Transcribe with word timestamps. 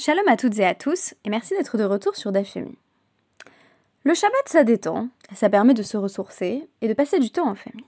Shalom 0.00 0.28
à 0.28 0.36
toutes 0.36 0.56
et 0.60 0.64
à 0.64 0.76
tous, 0.76 1.14
et 1.24 1.28
merci 1.28 1.54
d'être 1.56 1.76
de 1.76 1.82
retour 1.82 2.14
sur 2.14 2.30
Dafumi. 2.30 2.78
Le 4.04 4.14
Shabbat, 4.14 4.46
ça 4.46 4.62
détend, 4.62 5.08
ça 5.34 5.50
permet 5.50 5.74
de 5.74 5.82
se 5.82 5.96
ressourcer 5.96 6.68
et 6.80 6.86
de 6.86 6.94
passer 6.94 7.18
du 7.18 7.32
temps 7.32 7.48
en 7.48 7.56
famille. 7.56 7.84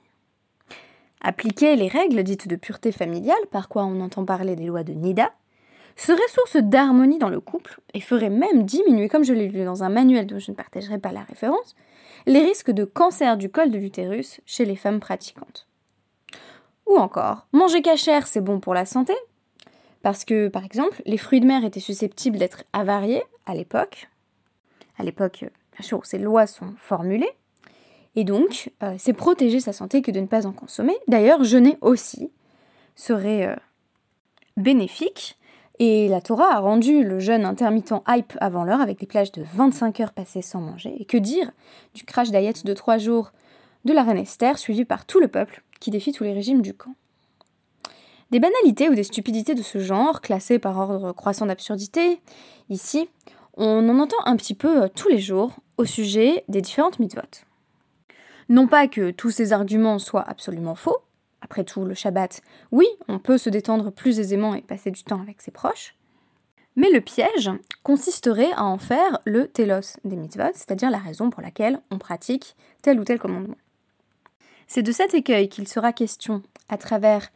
Appliquer 1.21 1.77
les 1.77 1.87
règles 1.87 2.25
dites 2.25 2.49
de 2.49 2.57
pureté 2.57 2.91
familiale, 2.91 3.47
par 3.53 3.69
quoi 3.69 3.85
on 3.85 4.01
entend 4.01 4.25
parler 4.25 4.57
des 4.57 4.65
lois 4.65 4.83
de 4.83 4.93
Nida, 4.93 5.31
serait 5.95 6.19
source 6.31 6.57
d'harmonie 6.57 7.19
dans 7.19 7.29
le 7.29 7.39
couple 7.39 7.79
et 7.95 8.01
ferait 8.01 8.29
même 8.29 8.65
diminuer, 8.65 9.09
comme 9.09 9.23
je 9.23 9.33
l'ai 9.33 9.47
lu 9.47 9.65
dans 9.65 9.85
un 9.85 9.89
manuel 9.89 10.27
dont 10.27 10.41
je 10.41 10.51
ne 10.51 10.57
partagerai 10.57 10.99
pas 10.99 11.13
la 11.13 11.23
référence, 11.23 11.77
les 12.27 12.41
risques 12.41 12.73
de 12.73 12.85
cancer 12.85 13.37
du 13.37 13.53
col 13.53 13.71
de 13.71 13.79
l'utérus 13.79 14.41
chez 14.47 14.65
les 14.65 14.75
femmes 14.75 14.99
pratiquantes. 14.99 15.69
Ou 16.87 16.97
encore, 16.97 17.47
manger 17.53 17.83
cachère, 17.83 18.27
c'est 18.27 18.41
bon 18.41 18.59
pour 18.59 18.75
la 18.75 18.85
santé, 18.85 19.15
parce 20.03 20.25
que, 20.25 20.49
par 20.49 20.65
exemple, 20.65 21.03
les 21.07 21.19
fruits 21.19 21.41
de 21.41 21.47
mer 21.47 21.65
étaient 21.65 21.81
susceptibles 21.81 22.39
d'être 22.39 22.65
avariés 22.73 23.23
à 23.47 23.55
l'époque. 23.55 24.09
À 24.99 25.03
l'époque, 25.03 25.45
bien 25.73 25.83
sûr, 25.83 26.05
ces 26.07 26.19
lois 26.19 26.47
sont 26.47 26.75
formulées. 26.77 27.31
Et 28.17 28.25
donc, 28.25 28.73
euh, 28.83 28.95
c'est 28.99 29.13
protéger 29.13 29.61
sa 29.61 29.73
santé 29.73 30.03
que 30.03 30.11
de 30.11 30.21
ne 30.21 30.27
pas 30.27 30.47
en 30.47 30.53
consommer. 30.53 30.97
D'ailleurs, 31.07 31.45
jeûner 31.45 31.77
aussi 31.81 32.31
serait 32.97 33.47
euh, 33.47 33.57
bénéfique. 34.57 35.37
Et 35.79 36.09
la 36.09 36.21
Torah 36.21 36.55
a 36.57 36.59
rendu 36.59 37.05
le 37.05 37.19
jeûne 37.19 37.45
intermittent 37.45 37.95
hype 38.07 38.35
avant 38.41 38.65
l'heure 38.65 38.83
avec 38.83 38.99
des 39.01 39.07
plages 39.07 39.33
de 39.33 39.43
25 39.55 40.01
heures 40.01 40.13
passées 40.13 40.43
sans 40.43 40.61
manger. 40.61 40.95
Et 40.99 41.05
que 41.05 41.17
dire 41.17 41.51
du 41.95 42.05
crash 42.05 42.31
d'ayet 42.31 42.53
de 42.65 42.75
3 42.75 42.99
jours 42.99 43.33
de 43.87 43.93
la 43.93 44.03
reine 44.03 44.19
Esther, 44.19 44.59
suivi 44.59 44.85
par 44.85 45.07
tout 45.07 45.21
le 45.21 45.29
peuple 45.29 45.63
qui 45.79 45.91
défie 45.91 46.13
tous 46.13 46.25
les 46.25 46.35
régimes 46.35 46.61
du 46.61 46.75
camp. 46.75 46.95
Des 48.31 48.39
banalités 48.39 48.89
ou 48.89 48.95
des 48.95 49.03
stupidités 49.03 49.55
de 49.55 49.63
ce 49.63 49.81
genre, 49.81 50.21
classées 50.21 50.59
par 50.59 50.79
ordre 50.79 51.13
croissant 51.13 51.47
d'absurdité, 51.47 52.21
ici, 52.69 53.09
on 53.57 53.89
en 53.89 53.99
entend 53.99 54.25
un 54.25 54.37
petit 54.37 54.55
peu 54.55 54.85
euh, 54.85 54.89
tous 54.89 55.09
les 55.09 55.19
jours 55.19 55.57
au 55.77 55.85
sujet 55.85 56.45
des 56.49 56.61
différentes 56.61 57.01
mitzvot. 57.01 57.45
Non 58.49 58.69
pas 58.69 58.87
que 58.87 59.11
tous 59.11 59.31
ces 59.31 59.53
arguments 59.53 59.99
soient 59.99 60.29
absolument 60.29 60.75
faux, 60.77 60.99
après 61.41 61.65
tout, 61.65 61.85
le 61.85 61.95
Shabbat, 61.95 62.43
oui, 62.71 62.87
on 63.09 63.19
peut 63.19 63.39
se 63.39 63.51
détendre 63.51 63.91
plus 63.91 64.21
aisément 64.21 64.55
et 64.55 64.63
passer 64.63 64.91
du 64.91 65.03
temps 65.03 65.21
avec 65.21 65.41
ses 65.41 65.51
proches, 65.51 65.97
mais 66.77 66.91
le 66.91 67.01
piège 67.01 67.51
consisterait 67.83 68.53
à 68.53 68.65
en 68.65 68.79
faire 68.79 69.19
le 69.25 69.49
telos 69.49 69.99
des 70.05 70.17
mitzvot, 70.17 70.53
c'est-à-dire 70.55 70.91
la 70.91 70.99
raison 70.99 71.31
pour 71.31 71.43
laquelle 71.43 71.81
on 71.91 71.99
pratique 71.99 72.55
tel 72.83 73.01
ou 73.01 73.05
tel 73.05 73.19
commandement. 73.19 73.57
C'est 74.69 74.83
de 74.83 74.93
cet 74.93 75.15
écueil 75.15 75.49
qu'il 75.49 75.67
sera 75.67 75.93
question 75.93 76.43
à 76.69 76.77
travers 76.77 77.31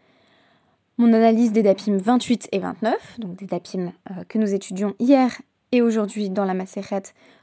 mon 0.99 1.13
analyse 1.13 1.53
des 1.53 1.63
DAPIM 1.63 1.99
28 1.99 2.49
et 2.53 2.59
29, 2.59 3.19
donc 3.19 3.37
des 3.37 3.47
DAPIM 3.47 3.93
euh, 4.11 4.25
que 4.29 4.39
nous 4.39 4.55
étudions 4.55 4.95
hier 4.99 5.41
et 5.73 5.83
aujourd'hui 5.83 6.31
dans 6.31 6.45
la 6.45 6.55
Maseret 6.55 7.03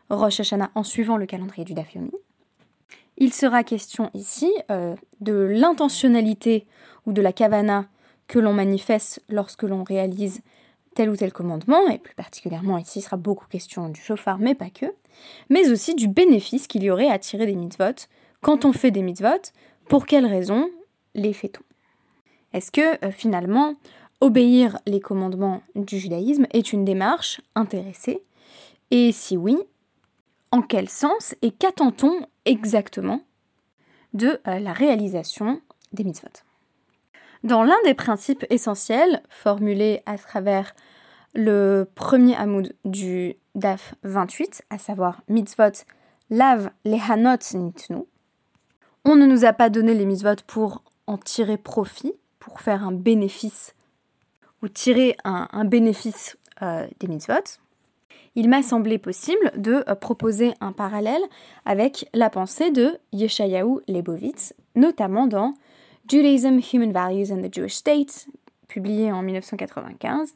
Rosh 0.09 0.39
Hashanah 0.39 0.71
en 0.75 0.83
suivant 0.83 1.17
le 1.17 1.25
calendrier 1.25 1.66
du 1.66 1.73
Dafyomi. 1.73 2.11
Il 3.17 3.33
sera 3.33 3.63
question 3.63 4.09
ici 4.13 4.52
euh, 4.69 4.95
de 5.19 5.33
l'intentionnalité 5.33 6.66
ou 7.05 7.13
de 7.13 7.22
la 7.22 7.33
kavana 7.33 7.85
que 8.27 8.39
l'on 8.39 8.53
manifeste 8.53 9.22
lorsque 9.29 9.63
l'on 9.63 9.83
réalise 9.83 10.41
tel 10.95 11.09
ou 11.09 11.16
tel 11.16 11.31
commandement, 11.31 11.88
et 11.89 11.97
plus 11.97 12.16
particulièrement 12.16 12.77
ici 12.77 12.99
il 12.99 13.02
sera 13.02 13.17
beaucoup 13.17 13.47
question 13.47 13.89
du 13.89 14.02
chauffard, 14.02 14.39
mais 14.39 14.55
pas 14.55 14.69
que, 14.69 14.85
mais 15.49 15.69
aussi 15.69 15.94
du 15.95 16.07
bénéfice 16.07 16.67
qu'il 16.67 16.83
y 16.83 16.89
aurait 16.89 17.09
à 17.09 17.19
tirer 17.19 17.45
des 17.45 17.55
mitzvot. 17.55 18.07
Quand 18.41 18.66
on 18.66 18.73
fait 18.73 18.91
des 18.91 19.02
mitzvot, 19.02 19.52
pour 19.89 20.05
quelles 20.05 20.25
raisons 20.25 20.69
les 21.16 21.33
fait-on? 21.33 21.63
Est-ce 22.53 22.71
que 22.71 23.05
euh, 23.05 23.11
finalement, 23.11 23.75
obéir 24.19 24.77
les 24.85 24.99
commandements 24.99 25.63
du 25.75 25.99
judaïsme 25.99 26.47
est 26.53 26.73
une 26.73 26.85
démarche 26.85 27.41
intéressée? 27.55 28.21
Et 28.91 29.11
si 29.11 29.38
oui, 29.38 29.57
en 30.52 30.61
quel 30.61 30.89
sens 30.89 31.33
et 31.41 31.52
qu'attend-on 31.52 32.27
exactement 32.45 33.22
de 34.13 34.39
euh, 34.47 34.59
la 34.59 34.73
réalisation 34.73 35.62
des 35.94 36.03
mitzvot? 36.03 36.44
Dans 37.44 37.63
l'un 37.63 37.78
des 37.85 37.94
principes 37.94 38.45
essentiels 38.50 39.23
formulés 39.29 40.01
à 40.06 40.18
travers 40.18 40.75
le 41.33 41.89
premier 41.95 42.35
hamoud 42.35 42.75
du 42.85 43.35
DAF 43.56 43.95
28, 44.03 44.63
à 44.69 44.78
savoir 44.78 45.22
mitzvot 45.28 45.85
lave 46.29 46.69
les 46.85 47.00
hanot 47.00 47.38
nitnu, 47.53 48.03
on 49.06 49.16
ne 49.16 49.25
nous 49.25 49.45
a 49.45 49.53
pas 49.53 49.69
donné 49.69 49.94
les 49.95 50.06
mitzvot 50.06 50.35
pour 50.45 50.83
en 51.07 51.18
tirer 51.18 51.57
profit, 51.57 52.13
pour 52.41 52.59
faire 52.59 52.84
un 52.84 52.91
bénéfice 52.91 53.75
ou 54.62 54.68
tirer 54.68 55.16
un, 55.24 55.63
bénéfice 55.63 56.38
euh, 56.62 56.85
des 57.00 57.07
mitzvot, 57.07 57.59
il 58.35 58.50
m'a 58.50 58.63
semblé 58.63 58.97
possible 58.97 59.52
de 59.56 59.84
euh, 59.88 59.96
proposer 59.96 60.53
un 60.59 60.72
parallèle 60.72 61.22
avec 61.66 62.09
la 62.13 62.30
pensée 62.30 62.72
de 62.72 62.97
Yeshayahu 63.13 63.80
Lebovitz, 63.88 64.53
notamment 64.75 65.28
dans 65.28 65.53
Judaism, 66.09 66.59
Human 66.74 66.91
Values 66.91 67.31
and 67.31 67.47
the 67.47 67.53
Jewish 67.53 67.75
State, 67.75 68.28
publié 68.68 69.12
en 69.12 69.22
1995, 69.22 70.34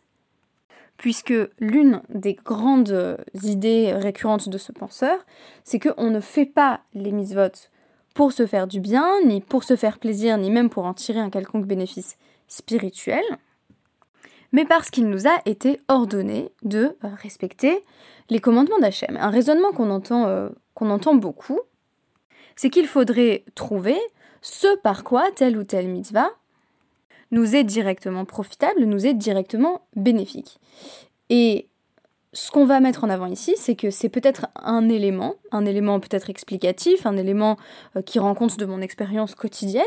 puisque 0.97 1.33
l'une 1.59 2.01
des 2.09 2.33
grandes 2.33 3.17
idées 3.43 3.93
récurrentes 3.93 4.47
de 4.47 4.57
ce 4.57 4.71
penseur, 4.71 5.25
c'est 5.63 5.79
qu'on 5.79 6.11
ne 6.11 6.19
fait 6.19 6.45
pas 6.45 6.81
les 6.93 7.11
mitzvot 7.11 7.69
pour 8.15 8.31
se 8.31 8.47
faire 8.47 8.65
du 8.65 8.79
bien, 8.79 9.21
ni 9.25 9.41
pour 9.41 9.63
se 9.63 9.75
faire 9.75 9.99
plaisir, 9.99 10.37
ni 10.37 10.49
même 10.49 10.71
pour 10.71 10.85
en 10.85 10.95
tirer 10.95 11.19
un 11.19 11.29
quelconque 11.29 11.67
bénéfice 11.67 12.17
spirituel, 12.47 13.23
mais 14.53 14.63
parce 14.65 14.89
qu'il 14.89 15.09
nous 15.09 15.27
a 15.27 15.35
été 15.45 15.81
ordonné 15.89 16.49
de 16.63 16.95
euh, 17.03 17.09
respecter 17.21 17.83
les 18.29 18.39
commandements 18.39 18.79
d'Hachem. 18.79 19.17
Un 19.17 19.29
raisonnement 19.29 19.73
qu'on 19.73 19.89
entend, 19.89 20.27
euh, 20.27 20.49
qu'on 20.73 20.89
entend 20.89 21.13
beaucoup, 21.13 21.59
c'est 22.55 22.69
qu'il 22.69 22.87
faudrait 22.87 23.43
trouver 23.53 23.97
ce 24.41 24.77
par 24.77 25.03
quoi 25.03 25.29
tel 25.35 25.57
ou 25.57 25.65
tel 25.65 25.89
mitzvah 25.89 26.29
nous 27.31 27.53
est 27.55 27.65
directement 27.65 28.23
profitable, 28.23 28.85
nous 28.85 29.05
est 29.05 29.13
directement 29.13 29.81
bénéfique. 29.97 30.59
Et 31.29 31.67
ce 32.35 32.51
qu'on 32.51 32.65
va 32.65 32.81
mettre 32.81 33.05
en 33.05 33.09
avant 33.09 33.27
ici, 33.27 33.55
c'est 33.57 33.75
que 33.75 33.89
c'est 33.89 34.09
peut-être 34.09 34.47
un 34.61 34.89
élément, 34.89 35.35
un 35.53 35.65
élément 35.65 36.01
peut-être 36.01 36.29
explicatif, 36.29 37.05
un 37.05 37.15
élément 37.15 37.57
euh, 37.95 38.01
qui 38.01 38.19
rend 38.19 38.35
compte 38.35 38.59
de 38.59 38.65
mon 38.65 38.81
expérience 38.81 39.35
quotidienne, 39.35 39.83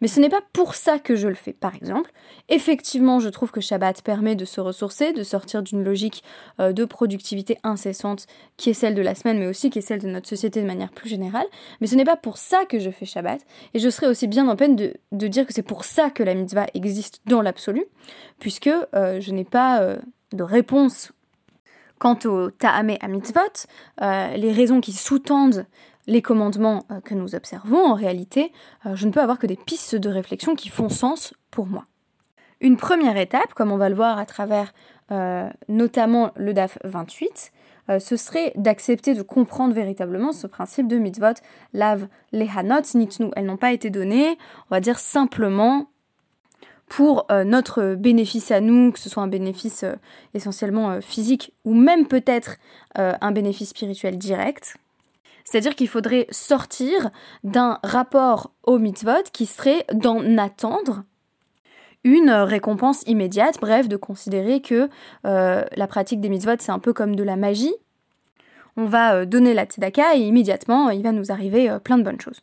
mais 0.00 0.08
ce 0.08 0.18
n'est 0.18 0.28
pas 0.28 0.42
pour 0.52 0.74
ça 0.74 0.98
que 0.98 1.14
je 1.14 1.28
le 1.28 1.36
fais. 1.36 1.52
Par 1.52 1.76
exemple, 1.76 2.10
effectivement, 2.48 3.20
je 3.20 3.28
trouve 3.28 3.52
que 3.52 3.60
Shabbat 3.60 4.02
permet 4.02 4.34
de 4.34 4.44
se 4.44 4.60
ressourcer, 4.60 5.12
de 5.12 5.22
sortir 5.22 5.62
d'une 5.62 5.84
logique 5.84 6.24
euh, 6.58 6.72
de 6.72 6.84
productivité 6.84 7.56
incessante 7.62 8.26
qui 8.56 8.70
est 8.70 8.74
celle 8.74 8.96
de 8.96 9.02
la 9.02 9.14
semaine, 9.14 9.38
mais 9.38 9.46
aussi 9.46 9.70
qui 9.70 9.78
est 9.78 9.82
celle 9.82 10.02
de 10.02 10.08
notre 10.08 10.28
société 10.28 10.60
de 10.60 10.66
manière 10.66 10.90
plus 10.90 11.08
générale, 11.08 11.46
mais 11.80 11.86
ce 11.86 11.94
n'est 11.94 12.04
pas 12.04 12.16
pour 12.16 12.36
ça 12.36 12.64
que 12.64 12.80
je 12.80 12.90
fais 12.90 13.06
Shabbat, 13.06 13.40
et 13.74 13.78
je 13.78 13.88
serais 13.88 14.08
aussi 14.08 14.26
bien 14.26 14.48
en 14.48 14.56
peine 14.56 14.74
de, 14.74 15.28
dire 15.28 15.46
que 15.46 15.54
c'est 15.54 15.62
pour 15.62 15.84
ça 15.84 16.10
que 16.10 16.24
la 16.24 16.34
mitzvah 16.34 16.66
existe 16.74 17.20
dans 17.26 17.42
l'absolu, 17.42 17.84
puisque 18.40 18.66
euh, 18.66 19.20
je 19.20 19.30
n'ai 19.30 19.44
pas 19.44 19.96
de 20.32 20.42
réponse 20.42 21.12
Quant 22.02 22.18
au 22.24 22.50
ta'ame 22.50 22.96
à 23.00 23.06
mitzvot, 23.06 23.68
euh, 24.00 24.34
les 24.34 24.50
raisons 24.50 24.80
qui 24.80 24.92
sous-tendent 24.92 25.66
les 26.08 26.20
commandements 26.20 26.84
euh, 26.90 27.00
que 27.00 27.14
nous 27.14 27.36
observons, 27.36 27.78
en 27.78 27.94
réalité, 27.94 28.50
euh, 28.86 28.96
je 28.96 29.06
ne 29.06 29.12
peux 29.12 29.20
avoir 29.20 29.38
que 29.38 29.46
des 29.46 29.54
pistes 29.54 29.94
de 29.94 30.08
réflexion 30.08 30.56
qui 30.56 30.68
font 30.68 30.88
sens 30.88 31.32
pour 31.52 31.68
moi. 31.68 31.84
Une 32.60 32.76
première 32.76 33.16
étape, 33.16 33.54
comme 33.54 33.70
on 33.70 33.76
va 33.76 33.88
le 33.88 33.94
voir 33.94 34.18
à 34.18 34.26
travers 34.26 34.74
notamment 35.68 36.32
le 36.36 36.54
DAF 36.54 36.78
28, 36.84 37.52
ce 37.98 38.16
serait 38.16 38.52
d'accepter 38.56 39.12
de 39.12 39.20
comprendre 39.20 39.74
véritablement 39.74 40.32
ce 40.32 40.46
principe 40.46 40.88
de 40.88 40.96
mitzvot, 40.96 41.34
lave 41.74 42.08
les 42.32 42.48
hanot, 42.56 42.80
nitnu. 42.94 43.30
Elles 43.36 43.44
n'ont 43.44 43.58
pas 43.58 43.72
été 43.72 43.90
données, 43.90 44.38
on 44.70 44.74
va 44.74 44.80
dire 44.80 44.98
simplement 44.98 45.91
pour 46.92 47.24
euh, 47.30 47.42
notre 47.42 47.94
bénéfice 47.94 48.50
à 48.50 48.60
nous, 48.60 48.92
que 48.92 48.98
ce 48.98 49.08
soit 49.08 49.22
un 49.22 49.26
bénéfice 49.26 49.82
euh, 49.82 49.94
essentiellement 50.34 50.90
euh, 50.90 51.00
physique 51.00 51.54
ou 51.64 51.72
même 51.72 52.06
peut-être 52.06 52.56
un 52.94 53.32
bénéfice 53.32 53.70
spirituel 53.70 54.18
direct. 54.18 54.76
C'est-à-dire 55.44 55.74
qu'il 55.74 55.88
faudrait 55.88 56.26
sortir 56.30 57.08
d'un 57.42 57.78
rapport 57.82 58.50
au 58.64 58.78
mitzvot 58.78 59.22
qui 59.32 59.46
serait 59.46 59.86
d'en 59.94 60.36
attendre 60.36 61.04
une 62.04 62.30
récompense 62.30 63.02
immédiate, 63.06 63.58
bref, 63.58 63.88
de 63.88 63.96
considérer 63.96 64.60
que 64.60 64.90
la 65.24 65.86
pratique 65.88 66.20
des 66.20 66.28
mitzvot 66.28 66.56
c'est 66.58 66.70
un 66.70 66.78
peu 66.78 66.92
comme 66.92 67.16
de 67.16 67.22
la 67.22 67.36
magie. 67.36 67.74
On 68.76 68.84
va 68.84 69.24
donner 69.24 69.54
la 69.54 69.64
tzedaka 69.64 70.16
et 70.16 70.20
immédiatement 70.20 70.90
il 70.90 71.02
va 71.02 71.12
nous 71.12 71.32
arriver 71.32 71.78
plein 71.82 71.96
de 71.96 72.02
bonnes 72.02 72.20
choses. 72.20 72.42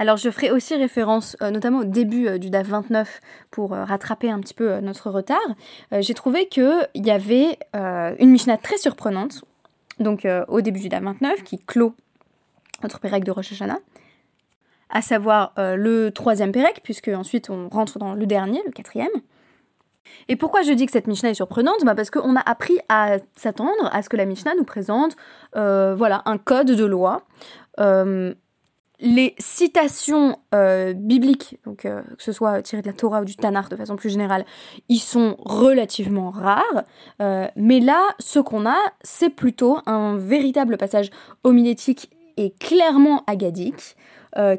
Alors 0.00 0.16
je 0.16 0.30
ferai 0.30 0.50
aussi 0.50 0.74
référence 0.74 1.36
euh, 1.42 1.50
notamment 1.50 1.80
au 1.80 1.84
début 1.84 2.26
euh, 2.26 2.38
du 2.38 2.48
DAF 2.48 2.68
29 2.68 3.20
pour 3.50 3.74
euh, 3.74 3.84
rattraper 3.84 4.30
un 4.30 4.40
petit 4.40 4.54
peu 4.54 4.80
notre 4.80 5.10
retard. 5.10 5.38
J'ai 5.92 6.14
trouvé 6.14 6.48
qu'il 6.48 6.88
y 6.94 7.10
avait 7.10 7.58
une 7.74 8.30
Mishnah 8.30 8.56
très 8.56 8.78
surprenante, 8.78 9.44
donc 9.98 10.26
au 10.48 10.60
début 10.62 10.80
du 10.80 10.88
DAF 10.88 11.02
29, 11.02 11.42
qui 11.42 11.58
clôt 11.58 11.94
notre 12.82 12.98
Pérec 12.98 13.24
de 13.24 13.30
Rosh 13.30 13.52
Hashanah, 13.52 13.78
à 14.88 15.02
savoir 15.02 15.52
le 15.56 16.08
troisième 16.10 16.52
Pérec, 16.52 16.80
puisque 16.82 17.08
ensuite 17.08 17.50
on 17.50 17.68
rentre 17.68 17.98
dans 17.98 18.14
le 18.14 18.24
dernier, 18.24 18.62
le 18.64 18.72
quatrième. 18.72 19.08
Et 20.28 20.36
pourquoi 20.36 20.62
je 20.62 20.72
dis 20.72 20.86
que 20.86 20.92
cette 20.92 21.08
Mishnah 21.08 21.30
est 21.30 21.34
surprenante? 21.34 21.84
Bah 21.84 21.94
Parce 21.94 22.10
qu'on 22.10 22.36
a 22.36 22.40
appris 22.40 22.78
à 22.88 23.18
s'attendre 23.36 23.90
à 23.92 24.02
ce 24.02 24.08
que 24.08 24.16
la 24.16 24.24
Mishnah 24.24 24.54
nous 24.54 24.64
présente 24.64 25.16
voilà, 25.54 26.22
un 26.24 26.38
code 26.38 26.70
de 26.70 26.84
loi. 26.84 27.24
Euh, 29.02 29.06
les 29.06 29.34
citations 29.38 30.38
euh, 30.54 30.92
bibliques, 30.92 31.58
donc 31.64 31.78
que 31.78 32.02
ce 32.18 32.32
soit 32.32 32.62
tirées 32.62 32.82
de 32.82 32.86
la 32.86 32.92
Torah 32.92 33.22
ou 33.22 33.24
du 33.24 33.36
Tanakh 33.36 33.68
de 33.68 33.76
façon 33.76 33.96
plus 33.96 34.10
générale, 34.10 34.44
ils 34.88 34.98
sont 34.98 35.36
relativement 35.38 36.30
rares. 36.30 36.84
mais 37.56 37.80
là, 37.80 38.02
ce 38.18 38.38
qu'on 38.38 38.66
a, 38.66 38.78
c'est 39.02 39.30
plutôt 39.30 39.78
un 39.86 40.16
véritable 40.16 40.76
passage 40.76 41.10
homilétique 41.44 42.10
et 42.36 42.50
clairement 42.50 43.24
agadique, 43.26 43.96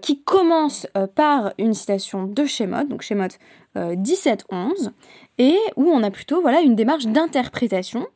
qui 0.02 0.22
commence 0.22 0.86
par 1.16 1.54
une 1.58 1.74
citation 1.74 2.26
de 2.26 2.46
Shemot, 2.46 2.84
donc 2.84 3.02
Shemot 3.04 3.38
17-11, 3.76 4.92
et 5.38 5.58
où 5.76 5.86
on 5.90 6.04
a 6.04 6.12
plutôt 6.12 6.42
voilà, 6.42 6.62
une 6.62 6.76
démarche 6.76 7.06
d'interprétation, 7.06 8.08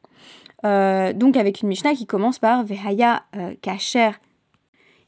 euh, 0.65 1.13
donc 1.13 1.37
avec 1.37 1.61
une 1.61 1.69
Mishnah 1.69 1.93
qui 1.93 2.05
commence 2.05 2.39
par 2.39 2.63
Vehaya 2.63 3.23
euh, 3.35 3.53
Kacher 3.61 4.11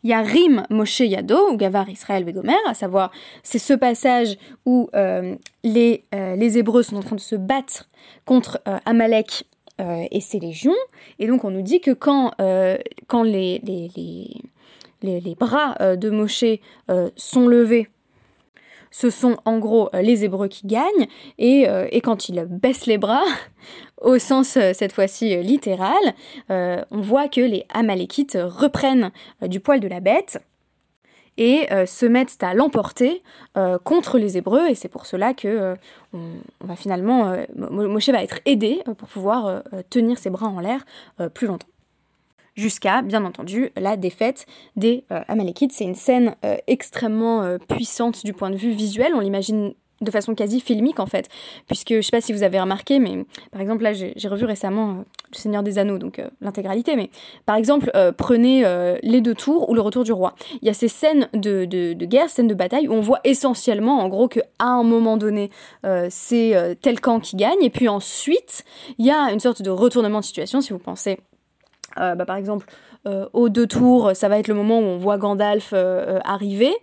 Yarim 0.03 0.65
Moshe 0.69 1.01
Yado, 1.01 1.51
ou 1.51 1.57
Gavar 1.57 1.89
Israël 1.89 2.23
Vegomer, 2.23 2.55
à 2.67 2.73
savoir 2.73 3.11
c'est 3.43 3.59
ce 3.59 3.73
passage 3.73 4.37
où 4.65 4.89
euh, 4.95 5.35
les, 5.63 6.03
les 6.11 6.57
Hébreux 6.57 6.83
sont 6.83 6.97
en 6.97 7.01
train 7.01 7.15
de 7.15 7.21
se 7.21 7.35
battre 7.35 7.89
contre 8.25 8.61
Amalek 8.85 9.45
et 9.79 10.21
ses 10.21 10.39
légions, 10.39 10.75
et 11.19 11.27
donc 11.27 11.43
on 11.43 11.51
nous 11.51 11.61
dit 11.61 11.81
que 11.81 11.91
quand, 11.91 12.31
quand 13.07 13.23
les, 13.23 13.61
les, 13.63 14.39
les, 15.01 15.35
bras 15.35 15.75
de 15.95 16.09
Moshe 16.09 16.45
sont 17.15 17.47
levés 17.47 17.87
ce 18.97 19.09
sont 19.09 19.37
en 19.45 19.59
gros 19.59 19.89
euh, 19.93 20.01
les 20.01 20.25
Hébreux 20.25 20.47
qui 20.47 20.65
gagnent, 20.65 21.07
et, 21.37 21.69
euh, 21.69 21.87
quand 22.03 22.29
ils 22.29 22.45
baissent 22.45 22.87
les 22.87 22.97
bras, 22.97 23.23
au 24.01 24.19
sens 24.19 24.57
euh, 24.57 24.71
cette 24.73 24.91
fois-ci 24.91 25.41
littéral, 25.41 25.93
on 26.49 27.01
voit 27.01 27.27
que 27.27 27.41
les 27.41 27.65
Amalékites 27.73 28.37
reprennent 28.41 29.11
du 29.41 29.59
poil 29.59 29.79
de 29.79 29.87
la 29.87 29.99
bête 29.99 30.39
et 31.37 31.67
se 31.85 32.05
mettent 32.07 32.41
à 32.41 32.55
l'emporter 32.55 33.21
contre 33.83 34.17
les 34.17 34.37
Hébreux, 34.37 34.67
et 34.69 34.75
c'est 34.75 34.87
pour 34.87 35.05
cela 35.05 35.35
que 35.35 35.75
on, 36.11 36.19
va 36.61 36.75
finalement, 36.75 37.35
Moshe 37.55 38.09
va 38.09 38.23
être 38.23 38.39
aidé 38.45 38.81
pour 38.85 39.07
pouvoir 39.07 39.61
tenir 39.91 40.17
ses 40.17 40.31
bras 40.31 40.47
en 40.47 40.59
l'air 40.59 40.83
plus 41.35 41.45
longtemps. 41.45 41.67
Jusqu'à, 42.57 43.03
bien 43.03 43.23
entendu, 43.23 43.69
la 43.75 43.97
défaite 43.97 44.47
des 44.75 45.03
euh, 45.11 45.21
Amalekites. 45.27 45.73
C'est 45.73 45.83
une 45.83 45.93
scène 45.93 46.35
euh, 46.43 46.57
extrêmement 46.65 47.43
euh, 47.43 47.59
puissante 47.59 48.25
du 48.25 48.33
point 48.33 48.49
de 48.49 48.55
vue 48.55 48.71
visuel, 48.71 49.13
on 49.13 49.19
l'imagine 49.19 49.75
de 50.01 50.11
façon 50.11 50.35
quasi 50.35 50.59
filmique 50.59 50.99
en 50.99 51.05
fait, 51.05 51.29
puisque 51.67 51.95
je 51.95 52.01
sais 52.01 52.11
pas 52.11 52.21
si 52.21 52.33
vous 52.33 52.43
avez 52.43 52.59
remarqué, 52.59 52.99
mais 52.99 53.25
par 53.51 53.61
exemple 53.61 53.83
là 53.83 53.93
j'ai 53.93 54.27
revu 54.27 54.45
récemment 54.45 55.05
Le 55.31 55.37
Seigneur 55.37 55.63
des 55.63 55.79
Anneaux, 55.79 55.97
donc 55.97 56.21
l'intégralité, 56.41 56.95
mais 56.95 57.09
par 57.45 57.55
exemple 57.55 57.91
prenez 58.17 58.63
les 59.01 59.21
deux 59.21 59.35
tours 59.35 59.69
ou 59.69 59.73
le 59.73 59.81
retour 59.81 60.03
du 60.03 60.11
roi. 60.11 60.35
Il 60.61 60.67
y 60.67 60.69
a 60.69 60.73
ces 60.73 60.87
scènes 60.87 61.29
de, 61.33 61.65
guerre, 61.93 62.29
scènes 62.29 62.47
de 62.47 62.53
bataille 62.53 62.87
où 62.87 62.93
on 62.93 63.01
voit 63.01 63.19
essentiellement 63.23 63.99
en 63.99 64.07
gros 64.07 64.27
que 64.27 64.39
un 64.59 64.83
moment 64.83 65.17
donné 65.17 65.49
c'est 66.09 66.77
tel 66.81 66.99
camp 66.99 67.19
qui 67.19 67.35
gagne, 67.35 67.61
et 67.61 67.69
puis 67.69 67.87
ensuite 67.87 68.63
il 68.97 69.05
y 69.05 69.11
a 69.11 69.31
une 69.31 69.39
sorte 69.39 69.61
de 69.61 69.69
retournement 69.69 70.19
de 70.19 70.25
situation 70.25 70.61
si 70.61 70.73
vous 70.73 70.79
pensez 70.79 71.17
euh, 71.99 72.15
bah, 72.15 72.25
par 72.25 72.35
exemple, 72.35 72.67
euh, 73.07 73.27
aux 73.31 73.47
deux 73.49 73.67
tours, 73.67 74.11
ça 74.13 74.27
va 74.27 74.37
être 74.37 74.49
le 74.49 74.53
moment 74.53 74.79
où 74.79 74.83
on 74.83 74.97
voit 74.97 75.17
Gandalf 75.17 75.69
euh, 75.73 76.19
arriver. 76.25 76.75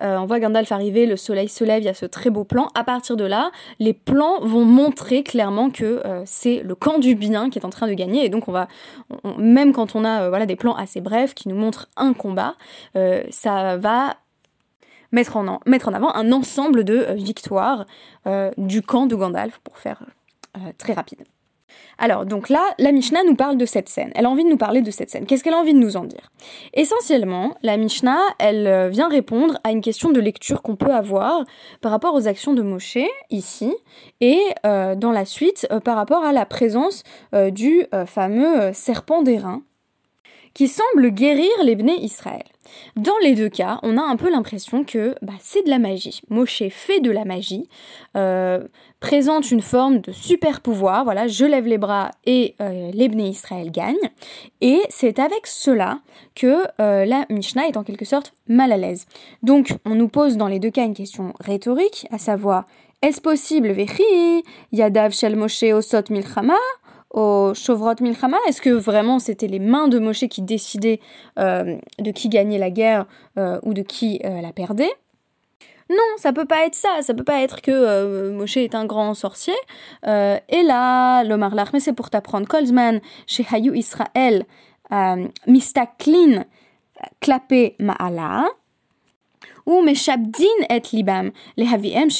on 0.00 0.24
voit 0.24 0.38
Gandalf 0.38 0.70
arriver, 0.70 1.06
le 1.06 1.16
soleil 1.16 1.48
se 1.48 1.64
lève, 1.64 1.82
il 1.82 1.86
y 1.86 1.88
a 1.88 1.94
ce 1.94 2.06
très 2.06 2.30
beau 2.30 2.44
plan. 2.44 2.68
À 2.74 2.84
partir 2.84 3.16
de 3.16 3.24
là, 3.24 3.50
les 3.80 3.92
plans 3.92 4.40
vont 4.40 4.64
montrer 4.64 5.22
clairement 5.22 5.70
que 5.70 6.02
c'est 6.24 6.60
le 6.62 6.74
camp 6.74 6.98
du 6.98 7.14
bien 7.14 7.50
qui 7.50 7.58
est 7.58 7.64
en 7.64 7.70
train 7.70 7.88
de 7.88 7.94
gagner. 7.94 8.24
Et 8.24 8.28
donc, 8.28 8.48
on 8.48 8.52
va, 8.52 8.68
même 9.38 9.72
quand 9.72 9.96
on 9.96 10.04
a 10.04 10.28
voilà, 10.28 10.46
des 10.46 10.56
plans 10.56 10.74
assez 10.74 11.00
brefs 11.00 11.34
qui 11.34 11.48
nous 11.48 11.56
montrent 11.56 11.88
un 11.96 12.12
combat, 12.12 12.54
ça 13.30 13.76
va 13.76 14.16
mettre 15.12 15.36
en, 15.36 15.60
mettre 15.66 15.88
en 15.88 15.92
avant 15.92 16.14
un 16.14 16.32
ensemble 16.32 16.84
de 16.84 17.06
victoires 17.14 17.86
du 18.56 18.82
camp 18.82 19.06
de 19.06 19.16
Gandalf, 19.16 19.58
pour 19.58 19.78
faire 19.78 20.02
très 20.78 20.92
rapide. 20.92 21.24
Alors, 21.98 22.26
donc 22.26 22.48
là, 22.48 22.62
la 22.78 22.92
Mishnah 22.92 23.22
nous 23.24 23.36
parle 23.36 23.56
de 23.56 23.66
cette 23.66 23.88
scène. 23.88 24.10
Elle 24.14 24.26
a 24.26 24.30
envie 24.30 24.44
de 24.44 24.48
nous 24.48 24.56
parler 24.56 24.82
de 24.82 24.90
cette 24.90 25.10
scène. 25.10 25.26
Qu'est-ce 25.26 25.44
qu'elle 25.44 25.54
a 25.54 25.58
envie 25.58 25.74
de 25.74 25.78
nous 25.78 25.96
en 25.96 26.04
dire? 26.04 26.32
Essentiellement, 26.72 27.54
la 27.62 27.76
Mishnah, 27.76 28.20
elle 28.38 28.66
euh, 28.66 28.88
vient 28.88 29.08
répondre 29.08 29.58
à 29.64 29.70
une 29.70 29.80
question 29.80 30.10
de 30.10 30.20
lecture 30.20 30.62
qu'on 30.62 30.76
peut 30.76 30.92
avoir 30.92 31.44
par 31.80 31.92
rapport 31.92 32.14
aux 32.14 32.26
actions 32.26 32.52
de 32.52 32.62
Moshe, 32.62 32.98
ici, 33.30 33.74
et 34.20 34.40
euh, 34.66 34.94
dans 34.94 35.12
la 35.12 35.24
suite, 35.24 35.66
euh, 35.70 35.80
par 35.80 35.96
rapport 35.96 36.24
à 36.24 36.32
la 36.32 36.46
présence 36.46 37.02
du 37.52 37.86
fameux 38.06 38.72
serpent 38.72 39.22
d'airain 39.22 39.62
qui 40.54 40.68
semble 40.68 41.10
guérir 41.10 41.50
les 41.62 41.74
Israël. 41.74 42.44
Dans 42.96 43.18
les 43.22 43.34
deux 43.34 43.48
cas, 43.48 43.78
on 43.82 43.96
a 43.96 44.02
un 44.02 44.16
peu 44.16 44.30
l'impression 44.30 44.84
que 44.84 45.14
bah, 45.22 45.34
c'est 45.40 45.64
de 45.64 45.70
la 45.70 45.78
magie. 45.78 46.20
Moshe 46.30 46.62
fait 46.70 47.00
de 47.00 47.10
la 47.10 47.24
magie, 47.24 47.68
euh, 48.16 48.66
présente 49.00 49.50
une 49.50 49.62
forme 49.62 50.00
de 50.00 50.12
super 50.12 50.60
pouvoir. 50.60 51.04
Voilà, 51.04 51.26
je 51.26 51.44
lève 51.44 51.66
les 51.66 51.78
bras 51.78 52.10
et 52.24 52.54
euh, 52.60 52.90
les 52.92 53.08
Israël 53.22 53.70
gagnent. 53.70 54.10
Et 54.60 54.80
c'est 54.88 55.18
avec 55.18 55.46
cela 55.46 56.00
que 56.34 56.64
euh, 56.80 57.04
la 57.04 57.26
Mishnah 57.30 57.68
est 57.68 57.76
en 57.76 57.84
quelque 57.84 58.04
sorte 58.04 58.32
mal 58.48 58.72
à 58.72 58.76
l'aise. 58.76 59.06
Donc, 59.42 59.76
on 59.84 59.94
nous 59.94 60.08
pose 60.08 60.36
dans 60.36 60.48
les 60.48 60.58
deux 60.58 60.70
cas 60.70 60.84
une 60.84 60.94
question 60.94 61.34
rhétorique, 61.40 62.06
à 62.10 62.18
savoir 62.18 62.64
est-ce 63.02 63.20
possible, 63.20 63.70
Vechi, 63.72 64.44
Yadav 64.72 65.12
Shel 65.12 65.36
Moshe 65.36 65.62
Osot 65.64 66.04
Milchama 66.08 66.56
au 67.14 67.54
Shovrot 67.54 67.94
Milchama 68.00 68.36
Est-ce 68.48 68.60
que 68.60 68.70
vraiment 68.70 69.18
c'était 69.18 69.46
les 69.46 69.60
mains 69.60 69.88
de 69.88 69.98
Moshe 69.98 70.26
qui 70.28 70.42
décidaient 70.42 71.00
euh, 71.38 71.76
de 71.98 72.10
qui 72.10 72.28
gagnait 72.28 72.58
la 72.58 72.70
guerre 72.70 73.06
euh, 73.38 73.58
ou 73.62 73.72
de 73.72 73.82
qui 73.82 74.20
euh, 74.24 74.40
la 74.40 74.52
perdait? 74.52 74.92
Non, 75.90 75.96
ça 76.16 76.32
peut 76.32 76.46
pas 76.46 76.66
être 76.66 76.74
ça, 76.74 76.88
ça 77.02 77.14
peut 77.14 77.24
pas 77.24 77.42
être 77.42 77.60
que 77.60 78.30
Moshe 78.30 78.56
est 78.56 78.74
un 78.74 78.86
grand 78.86 79.12
sorcier. 79.14 79.54
et 80.02 80.62
là, 80.62 81.22
l'Omar 81.24 81.54
mais 81.72 81.80
c'est 81.80 81.92
pour 81.92 82.08
t'apprendre. 82.08 82.48
Kolzman, 82.48 83.00
chez 83.26 83.46
Hayou 83.52 83.74
Israël, 83.74 84.46
Mistaklin, 85.46 86.44
Klapé 87.20 87.76
Ma'ala, 87.78 88.46
ou 89.68 89.82
משעבדין 89.92 90.58
את 90.76 90.92
ליבם 90.92 91.28
לאביהם 91.58 92.10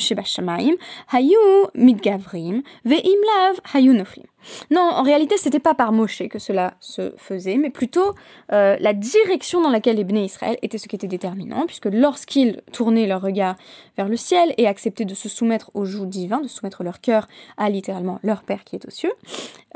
שבשמיים, 0.00 0.74
היו 1.12 1.38
מתגברים, 1.74 2.62
ואם 2.84 3.18
לאו, 3.24 3.62
היו 3.74 3.92
נופלים. 3.92 4.26
Non, 4.70 4.80
en 4.80 5.02
réalité, 5.02 5.36
c'était 5.36 5.58
pas 5.58 5.74
par 5.74 5.92
Moshe 5.92 6.22
que 6.28 6.38
cela 6.38 6.74
se 6.80 7.12
faisait, 7.16 7.56
mais 7.56 7.70
plutôt 7.70 8.14
euh, 8.52 8.76
la 8.80 8.92
direction 8.92 9.60
dans 9.60 9.70
laquelle 9.70 9.96
les 9.96 10.04
Bnei 10.04 10.24
Israël 10.24 10.56
était 10.62 10.78
ce 10.78 10.88
qui 10.88 10.96
était 10.96 11.08
déterminant, 11.08 11.66
puisque 11.66 11.86
lorsqu'ils 11.86 12.62
tournaient 12.72 13.06
leur 13.06 13.20
regard 13.20 13.56
vers 13.96 14.08
le 14.08 14.16
ciel 14.16 14.54
et 14.56 14.66
acceptaient 14.66 15.04
de 15.04 15.14
se 15.14 15.28
soumettre 15.28 15.70
au 15.74 15.84
joug 15.84 16.06
divin, 16.06 16.40
de 16.40 16.48
soumettre 16.48 16.82
leur 16.82 17.00
cœur 17.00 17.26
à 17.56 17.68
littéralement 17.68 18.20
leur 18.22 18.42
Père 18.42 18.64
qui 18.64 18.76
est 18.76 18.86
aux 18.86 18.90
cieux, 18.90 19.12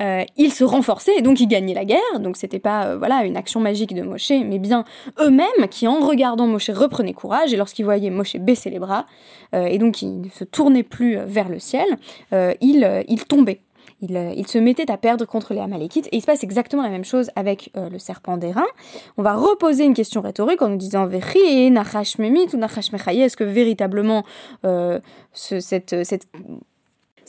euh, 0.01 0.25
ils 0.37 0.53
se 0.53 0.65
renforçaient 0.65 1.17
et 1.19 1.23
donc 1.23 1.41
ils 1.41 1.49
gagnaient 1.49 1.75
la 1.75 1.85
guerre. 1.85 2.21
Donc 2.21 2.37
c'était 2.37 2.59
pas 2.59 2.87
euh, 2.87 2.97
voilà 2.97 3.25
une 3.25 3.37
action 3.37 3.61
magique 3.61 3.95
de 3.95 4.03
Moshe, 4.03 4.31
mais 4.31 4.59
bien 4.59 4.85
eux-mêmes 5.21 5.69
qui, 5.71 5.87
en 5.89 6.01
regardant 6.01 6.47
Moshe, 6.47 6.71
reprenaient 6.71 7.13
courage 7.13 7.53
et 7.53 7.57
lorsqu'ils 7.57 7.85
voyaient 7.85 8.11
Moshe 8.11 8.37
baisser 8.37 8.71
les 8.71 8.79
bras 8.79 9.07
et 9.55 9.77
donc 9.77 10.01
ils 10.01 10.23
ne 10.23 10.29
se 10.31 10.45
tournaient 10.45 10.83
plus 10.83 11.19
vers 11.27 11.51
le 11.51 11.59
ciel, 11.59 11.87
ils, 12.33 13.05
ils 13.07 13.25
tombaient 13.27 13.61
euh, 14.11 14.33
il, 14.37 14.47
se 14.47 14.59
mettait 14.59 14.91
à 14.91 14.97
perdre 14.97 15.25
contre 15.25 15.55
les 15.55 15.61
Amalekites. 15.61 16.09
Et 16.13 16.17
il 16.17 16.21
se 16.21 16.27
passe 16.27 16.43
exactement 16.43 16.83
la 16.83 16.91
même 16.91 17.05
chose 17.05 17.31
avec 17.37 17.71
euh, 17.77 17.89
le 17.89 17.99
serpent 17.99 18.37
d'airain. 18.37 18.67
On 19.17 19.23
va 19.23 19.35
reposer 19.35 19.85
une 19.85 19.95
question 19.95 20.21
rhétorique 20.21 20.63
en 20.63 20.69
nous 20.69 20.77
disant 20.77 21.07
Nachash 21.07 22.19
ou 22.19 22.57
Nachash 22.57 22.93
Est-ce 23.09 23.37
que 23.37 23.45
véritablement 23.45 24.25
euh, 24.65 25.01
cette 25.33 25.95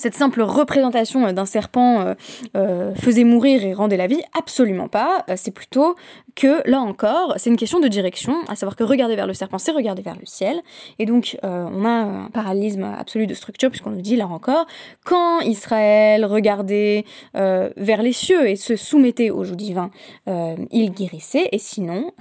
cette 0.04 0.16
simple 0.16 0.42
représentation 0.42 1.32
d'un 1.32 1.46
serpent 1.46 2.14
faisait 2.54 3.24
mourir 3.24 3.64
et 3.64 3.74
rendait 3.74 3.98
la 3.98 4.08
vie 4.08 4.22
Absolument 4.38 4.90
pas. 4.90 5.26
c'est 5.38 5.52
plutôt 5.52 5.96
que 6.36 6.68
là 6.70 6.82
encore, 6.82 7.34
c'est 7.38 7.50
une 7.50 7.58
question 7.58 7.80
de 7.80 7.88
direction, 7.88 8.36
à 8.48 8.56
savoir 8.56 8.76
que 8.76 8.84
regarder 8.84 9.16
vers 9.16 9.28
le 9.28 9.34
serpent, 9.34 9.58
c'est 9.58 9.72
regarder 9.72 10.02
vers 10.02 10.18
le 10.20 10.26
ciel. 10.26 10.62
Et 11.00 11.06
donc, 11.06 11.38
euh, 11.44 11.68
on 11.72 11.86
a 11.86 11.90
un 11.90 12.30
paralysme 12.30 12.84
absolu 12.84 13.28
de 13.28 13.34
structure, 13.34 13.70
puisqu'on 13.70 13.92
nous 13.92 14.02
dit 14.02 14.16
là 14.16 14.28
encore, 14.28 14.66
quand 15.04 15.42
Israël 15.42 16.26
regardait 16.26 17.06
euh, 17.36 17.70
vers 17.78 18.02
les 18.02 18.14
cieux 18.14 18.50
et 18.50 18.56
se 18.56 18.76
soumettait 18.76 19.30
au 19.30 19.44
joug 19.44 19.56
divin, 19.56 19.92
euh, 20.28 20.56
il 20.72 20.92
guérissait, 20.92 21.50
et 21.52 21.60
sinon, 21.60 22.12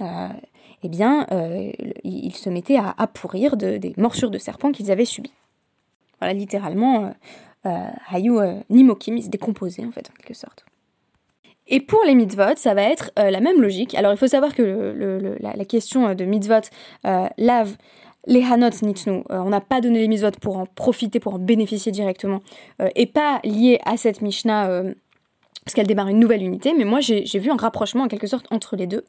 eh 0.83 0.89
bien, 0.89 1.27
il 2.03 2.35
se 2.35 2.49
mettait 2.49 2.77
à, 2.77 3.07
pourrir 3.07 3.57
de, 3.57 3.77
des 3.77 3.93
morsures 3.97 4.29
de 4.29 4.37
serpent 4.37 4.71
qu'ils 4.71 4.91
avaient 4.91 5.05
subies. 5.05 5.33
Voilà, 6.19 6.33
littéralement, 6.33 7.13
Hayu 7.65 8.39
Nimokim, 8.69 9.17
il 9.17 9.23
se 9.23 9.29
décomposait 9.29 9.85
en 9.85 9.91
fait, 9.91 10.09
en 10.09 10.13
quelque 10.13 10.33
sorte. 10.33 10.65
Et 11.67 11.79
pour 11.79 11.99
les 12.05 12.15
mitzvot, 12.15 12.55
ça 12.57 12.73
va 12.73 12.83
être 12.83 13.11
euh, 13.17 13.29
la 13.29 13.39
même 13.39 13.61
logique. 13.61 13.95
Alors 13.95 14.11
il 14.11 14.17
faut 14.17 14.27
savoir 14.27 14.53
que 14.53 15.37
la, 15.39 15.65
question 15.65 16.13
de 16.13 16.25
mitzvot 16.25 16.55
euh, 17.05 17.27
lave 17.37 17.77
les 18.25 18.43
Hanot 18.43 18.69
Nitnu, 18.81 19.23
on 19.29 19.49
n'a 19.49 19.59
pas 19.59 19.81
donné 19.81 19.99
les 19.99 20.07
mitzvot 20.07 20.31
pour 20.41 20.57
en 20.57 20.65
profiter, 20.65 21.19
pour 21.19 21.33
en 21.33 21.39
bénéficier 21.39 21.91
directement, 21.91 22.41
et 22.95 23.05
pas 23.05 23.41
lié 23.43 23.79
à 23.85 23.97
cette 23.97 24.21
Mishnah 24.21 24.83
parce 25.63 25.75
qu'elle 25.75 25.87
démarre 25.87 26.09
une 26.09 26.19
nouvelle 26.19 26.43
unité, 26.43 26.73
mais 26.77 26.83
moi 26.83 26.99
j'ai 26.99 27.39
vu 27.39 27.49
un 27.49 27.55
rapprochement 27.55 28.03
en 28.03 28.07
quelque 28.07 28.27
sorte 28.27 28.45
entre 28.51 28.75
les 28.75 28.87
deux, 28.87 29.05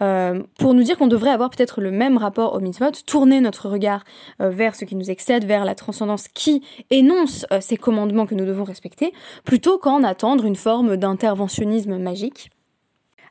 euh, 0.00 0.42
pour 0.58 0.74
nous 0.74 0.82
dire 0.82 0.98
qu'on 0.98 1.06
devrait 1.06 1.30
avoir 1.30 1.50
peut-être 1.50 1.80
le 1.80 1.90
même 1.90 2.16
rapport 2.16 2.54
au 2.54 2.60
mitzvot, 2.60 2.90
tourner 3.06 3.40
notre 3.40 3.68
regard 3.68 4.04
euh, 4.40 4.50
vers 4.50 4.74
ce 4.74 4.84
qui 4.84 4.96
nous 4.96 5.10
excède, 5.10 5.44
vers 5.44 5.64
la 5.64 5.74
transcendance 5.74 6.28
qui 6.28 6.62
énonce 6.90 7.46
euh, 7.52 7.60
ces 7.60 7.76
commandements 7.76 8.26
que 8.26 8.34
nous 8.34 8.44
devons 8.44 8.64
respecter, 8.64 9.12
plutôt 9.44 9.78
qu'en 9.78 10.02
attendre 10.02 10.44
une 10.44 10.56
forme 10.56 10.96
d'interventionnisme 10.96 11.98
magique, 11.98 12.50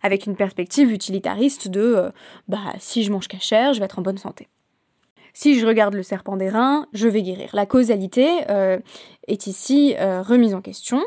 avec 0.01 0.25
une 0.25 0.35
perspective 0.35 0.91
utilitariste 0.91 1.67
de 1.67 2.11
bah 2.47 2.73
si 2.79 3.03
je 3.03 3.11
mange 3.11 3.27
cachère, 3.27 3.73
je 3.73 3.79
vais 3.79 3.85
être 3.85 3.99
en 3.99 4.01
bonne 4.01 4.17
santé. 4.17 4.47
Si 5.33 5.59
je 5.59 5.67
regarde 5.67 5.93
le 5.93 6.03
serpent 6.03 6.37
des 6.37 6.49
reins, 6.49 6.87
je 6.93 7.07
vais 7.07 7.21
guérir. 7.21 7.51
La 7.53 7.65
causalité 7.65 8.27
est 9.27 9.47
ici 9.47 9.95
remise 9.97 10.55
en 10.55 10.61
question 10.61 11.01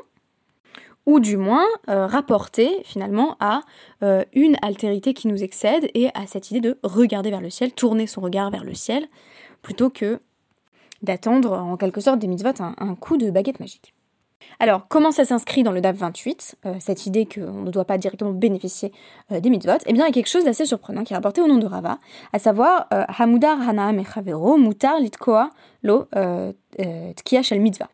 ou 1.06 1.20
du 1.20 1.36
moins 1.36 1.66
euh, 1.88 2.06
rapporter 2.06 2.82
finalement 2.84 3.36
à 3.40 3.60
euh, 4.02 4.24
une 4.32 4.56
altérité 4.62 5.14
qui 5.14 5.28
nous 5.28 5.42
excède 5.42 5.90
et 5.94 6.08
à 6.14 6.26
cette 6.26 6.50
idée 6.50 6.60
de 6.60 6.78
regarder 6.82 7.30
vers 7.30 7.40
le 7.40 7.50
ciel, 7.50 7.72
tourner 7.72 8.06
son 8.06 8.20
regard 8.20 8.50
vers 8.50 8.64
le 8.64 8.74
ciel, 8.74 9.06
plutôt 9.62 9.90
que 9.90 10.20
d'attendre 11.02 11.52
en 11.52 11.76
quelque 11.76 12.00
sorte 12.00 12.18
des 12.18 12.26
mitzvot 12.26 12.52
un, 12.60 12.94
coup 12.94 13.16
de 13.16 13.30
baguette 13.30 13.60
magique. 13.60 13.94
Alors, 14.60 14.88
comment 14.88 15.10
ça 15.10 15.24
s'inscrit 15.24 15.62
dans 15.62 15.72
le 15.72 15.80
DAF 15.80 15.96
28, 15.96 16.56
euh, 16.66 16.74
cette 16.78 17.06
idée 17.06 17.26
qu'on 17.26 17.62
ne 17.62 17.70
doit 17.70 17.86
pas 17.86 17.98
directement 17.98 18.32
bénéficier 18.32 18.92
des 19.30 19.50
mitzvot? 19.50 19.78
Eh 19.86 19.92
bien, 19.92 20.04
il 20.04 20.08
y 20.08 20.10
a 20.10 20.12
quelque 20.12 20.28
chose 20.28 20.44
d'assez 20.44 20.64
surprenant 20.64 21.02
qui 21.02 21.12
est 21.12 21.16
rapporté 21.16 21.40
au 21.40 21.46
nom 21.46 21.56
de 21.56 21.66
Rava, 21.66 21.98
à 22.32 22.38
savoir 22.38 22.86
Hamudar 22.90 23.58
Echavero 23.60 24.56
Mutar 24.56 25.00
Litkoa 25.00 25.50
Lo 25.82 26.06
Tkia 26.78 27.42
Shel 27.42 27.60
Mitzvah. 27.60 27.88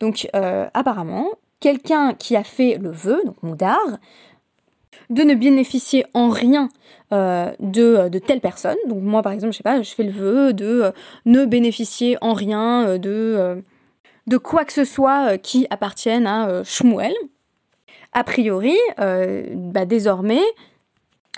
Donc, 0.00 0.28
apparemment, 0.32 1.28
quelqu'un 1.62 2.12
qui 2.12 2.36
a 2.36 2.42
fait 2.42 2.76
le 2.76 2.90
vœu, 2.90 3.22
donc 3.24 3.40
Moudar, 3.42 3.78
de 5.08 5.22
ne 5.22 5.34
bénéficier 5.34 6.04
en 6.12 6.28
rien 6.28 6.68
euh, 7.12 7.52
de, 7.60 8.08
de, 8.08 8.18
telle 8.18 8.40
personne. 8.40 8.76
Donc 8.88 9.02
moi 9.02 9.22
par 9.22 9.32
exemple, 9.32 9.52
je 9.52 9.58
sais 9.58 9.62
pas, 9.62 9.80
je 9.82 9.94
fais 9.94 10.02
le 10.02 10.10
vœu 10.10 10.52
de 10.52 10.82
euh, 10.82 10.90
ne 11.24 11.44
bénéficier 11.44 12.18
en 12.20 12.32
rien 12.32 12.86
euh, 12.86 12.98
de, 12.98 13.62
de 14.26 14.36
quoi 14.38 14.64
que 14.64 14.72
ce 14.72 14.84
soit 14.84 15.38
qui 15.38 15.66
appartienne 15.70 16.26
à 16.26 16.64
Shmuel. 16.64 17.14
A 18.12 18.24
priori, 18.24 18.76
bah, 18.98 19.86
désormais, 19.86 20.42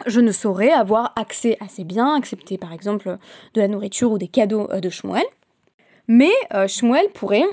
je 0.07 0.21
ne 0.21 0.33
saurais 0.33 0.73
avoir 0.73 1.13
accès 1.15 1.57
à 1.61 1.69
ces 1.69 1.85
biens, 1.85 2.17
accepter 2.17 2.59
par 2.59 2.73
exemple 2.73 3.17
de 3.55 3.61
la 3.61 3.69
nourriture 3.69 4.11
ou 4.11 4.19
des 4.19 4.27
cadeaux 4.27 4.69
de 4.69 4.91
Shmuel. 4.91 5.23
Mais 6.09 6.33
Shmuel 6.67 7.07
pourrait 7.15 7.47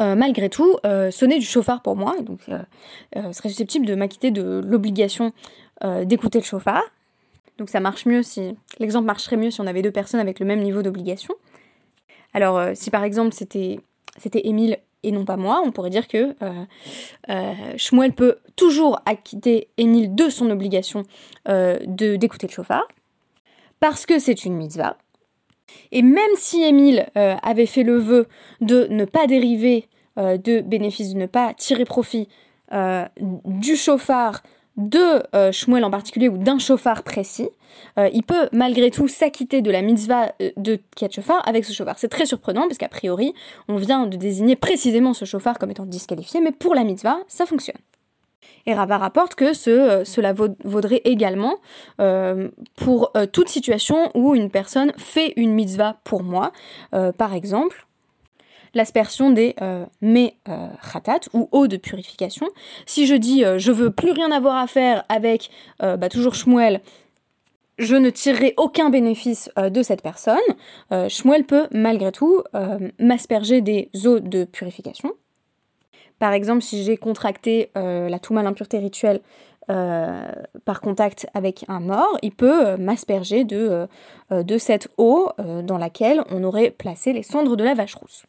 euh, 0.00 0.16
malgré 0.16 0.48
tout, 0.48 0.76
euh, 0.84 1.10
sonner 1.10 1.38
du 1.38 1.46
chauffard 1.46 1.80
pour 1.80 1.96
moi, 1.96 2.16
donc 2.20 2.40
euh, 2.48 3.32
serait 3.32 3.48
susceptible 3.48 3.86
de 3.86 3.94
m'acquitter 3.94 4.30
de 4.30 4.60
l'obligation 4.64 5.32
d'écouter 6.04 6.38
le 6.38 6.44
chauffard. 6.44 6.82
Donc 7.58 7.68
ça 7.68 7.80
marche 7.80 8.06
mieux 8.06 8.22
si. 8.22 8.56
L'exemple 8.78 9.04
marcherait 9.04 9.36
mieux 9.36 9.50
si 9.50 9.60
on 9.60 9.66
avait 9.66 9.82
deux 9.82 9.90
personnes 9.90 10.20
avec 10.20 10.40
le 10.40 10.46
même 10.46 10.62
niveau 10.62 10.80
d'obligation. 10.80 11.34
Alors, 12.32 12.74
si 12.74 12.90
par 12.90 13.04
exemple 13.04 13.34
c'était 13.34 13.78
c'était 14.16 14.46
Émile 14.46 14.78
et 15.02 15.12
non 15.12 15.26
pas 15.26 15.36
moi, 15.36 15.60
on 15.62 15.72
pourrait 15.72 15.90
dire 15.90 16.08
que 16.08 16.34
Shmuel 17.76 18.14
peut 18.14 18.36
toujours 18.56 19.02
acquitter 19.04 19.68
Émile 19.76 20.14
de 20.14 20.30
son 20.30 20.48
obligation 20.48 21.02
de 21.46 22.16
d'écouter 22.16 22.46
le 22.46 22.52
chauffard, 22.52 22.88
parce 23.78 24.06
que 24.06 24.18
c'est 24.18 24.46
une 24.46 24.54
mitzvah, 24.54 24.96
et 25.92 26.02
même 26.02 26.22
si 26.36 26.62
Émile 26.62 27.06
euh, 27.16 27.34
avait 27.42 27.66
fait 27.66 27.82
le 27.82 27.98
vœu 27.98 28.26
de 28.60 28.86
ne 28.90 29.04
pas 29.04 29.26
dériver 29.26 29.88
euh, 30.18 30.36
de 30.36 30.60
bénéfices, 30.60 31.14
de 31.14 31.18
ne 31.18 31.26
pas 31.26 31.54
tirer 31.54 31.84
profit 31.84 32.28
euh, 32.72 33.04
du 33.44 33.76
chauffard 33.76 34.42
de 34.76 35.22
Shmuel 35.52 35.84
en 35.84 35.90
particulier 35.90 36.28
ou 36.28 36.36
d'un 36.36 36.58
chauffard 36.58 37.02
précis, 37.02 37.48
il 37.96 38.22
peut 38.24 38.50
malgré 38.52 38.90
tout 38.90 39.08
s'acquitter 39.08 39.62
de 39.62 39.70
la 39.70 39.80
mitzvah 39.80 40.32
de 40.58 40.78
Kiat 40.94 41.08
avec 41.46 41.64
ce 41.64 41.72
chauffard. 41.72 41.98
C'est 41.98 42.10
très 42.10 42.26
surprenant 42.26 42.68
parce 42.68 42.76
qu'a 42.76 42.90
priori, 42.90 43.32
on 43.68 43.76
vient 43.76 44.04
de 44.04 44.18
désigner 44.18 44.54
précisément 44.54 45.14
ce 45.14 45.24
chauffard 45.24 45.58
comme 45.58 45.70
étant 45.70 45.86
disqualifié, 45.86 46.42
mais 46.42 46.52
pour 46.52 46.74
la 46.74 46.84
mitzvah, 46.84 47.16
ça 47.26 47.46
fonctionne. 47.46 47.78
Et 48.66 48.74
Rava 48.74 48.98
rapporte 48.98 49.36
que 49.36 49.52
euh, 49.68 50.04
cela 50.04 50.32
vaudrait 50.32 51.00
également 51.04 51.56
euh, 52.00 52.48
pour 52.74 53.12
euh, 53.16 53.26
toute 53.26 53.48
situation 53.48 54.10
où 54.14 54.34
une 54.34 54.50
personne 54.50 54.92
fait 54.96 55.32
une 55.36 55.54
mitzvah 55.54 55.96
pour 56.04 56.22
moi. 56.22 56.52
par 57.18 57.34
exemple, 57.34 57.86
l'aspersion 58.74 59.30
des 59.30 59.54
mes 60.00 60.36
khatat 60.92 61.20
ou 61.32 61.48
eau 61.52 61.66
de 61.66 61.76
purification. 61.76 62.48
Si 62.86 63.06
je 63.06 63.14
dis 63.14 63.44
je 63.56 63.72
veux 63.72 63.90
plus 63.90 64.10
rien 64.10 64.30
avoir 64.30 64.56
à 64.56 64.66
faire 64.66 65.04
avec 65.08 65.50
bah, 65.80 66.08
toujours 66.08 66.34
Shmuel, 66.34 66.80
je 67.78 67.94
ne 67.96 68.10
tirerai 68.10 68.54
aucun 68.56 68.90
bénéfice 68.90 69.50
de 69.56 69.82
cette 69.82 70.02
personne. 70.02 70.48
Shmuel 71.08 71.44
peut 71.44 71.66
malgré 71.70 72.12
tout 72.12 72.42
m'asperger 72.98 73.60
des 73.60 73.90
eaux 74.04 74.20
de 74.20 74.44
purification. 74.44 75.12
Par 76.18 76.32
exemple, 76.32 76.62
si 76.62 76.82
j'ai 76.82 76.96
contracté 76.96 77.70
euh, 77.76 78.08
la 78.08 78.18
Touma, 78.18 78.42
l'impureté 78.42 78.78
rituelle, 78.78 79.20
euh, 79.68 80.30
par 80.64 80.80
contact 80.80 81.26
avec 81.34 81.64
un 81.68 81.80
mort, 81.80 82.16
il 82.22 82.30
peut 82.30 82.66
euh, 82.66 82.76
m'asperger 82.76 83.42
de, 83.44 83.88
de 84.30 84.58
cette 84.58 84.88
eau 84.96 85.30
dans 85.38 85.76
laquelle 85.76 86.22
on 86.30 86.44
aurait 86.44 86.70
placé 86.70 87.12
les 87.12 87.22
cendres 87.22 87.56
de 87.56 87.64
la 87.64 87.74
vache 87.74 87.94
rousse. 87.94 88.24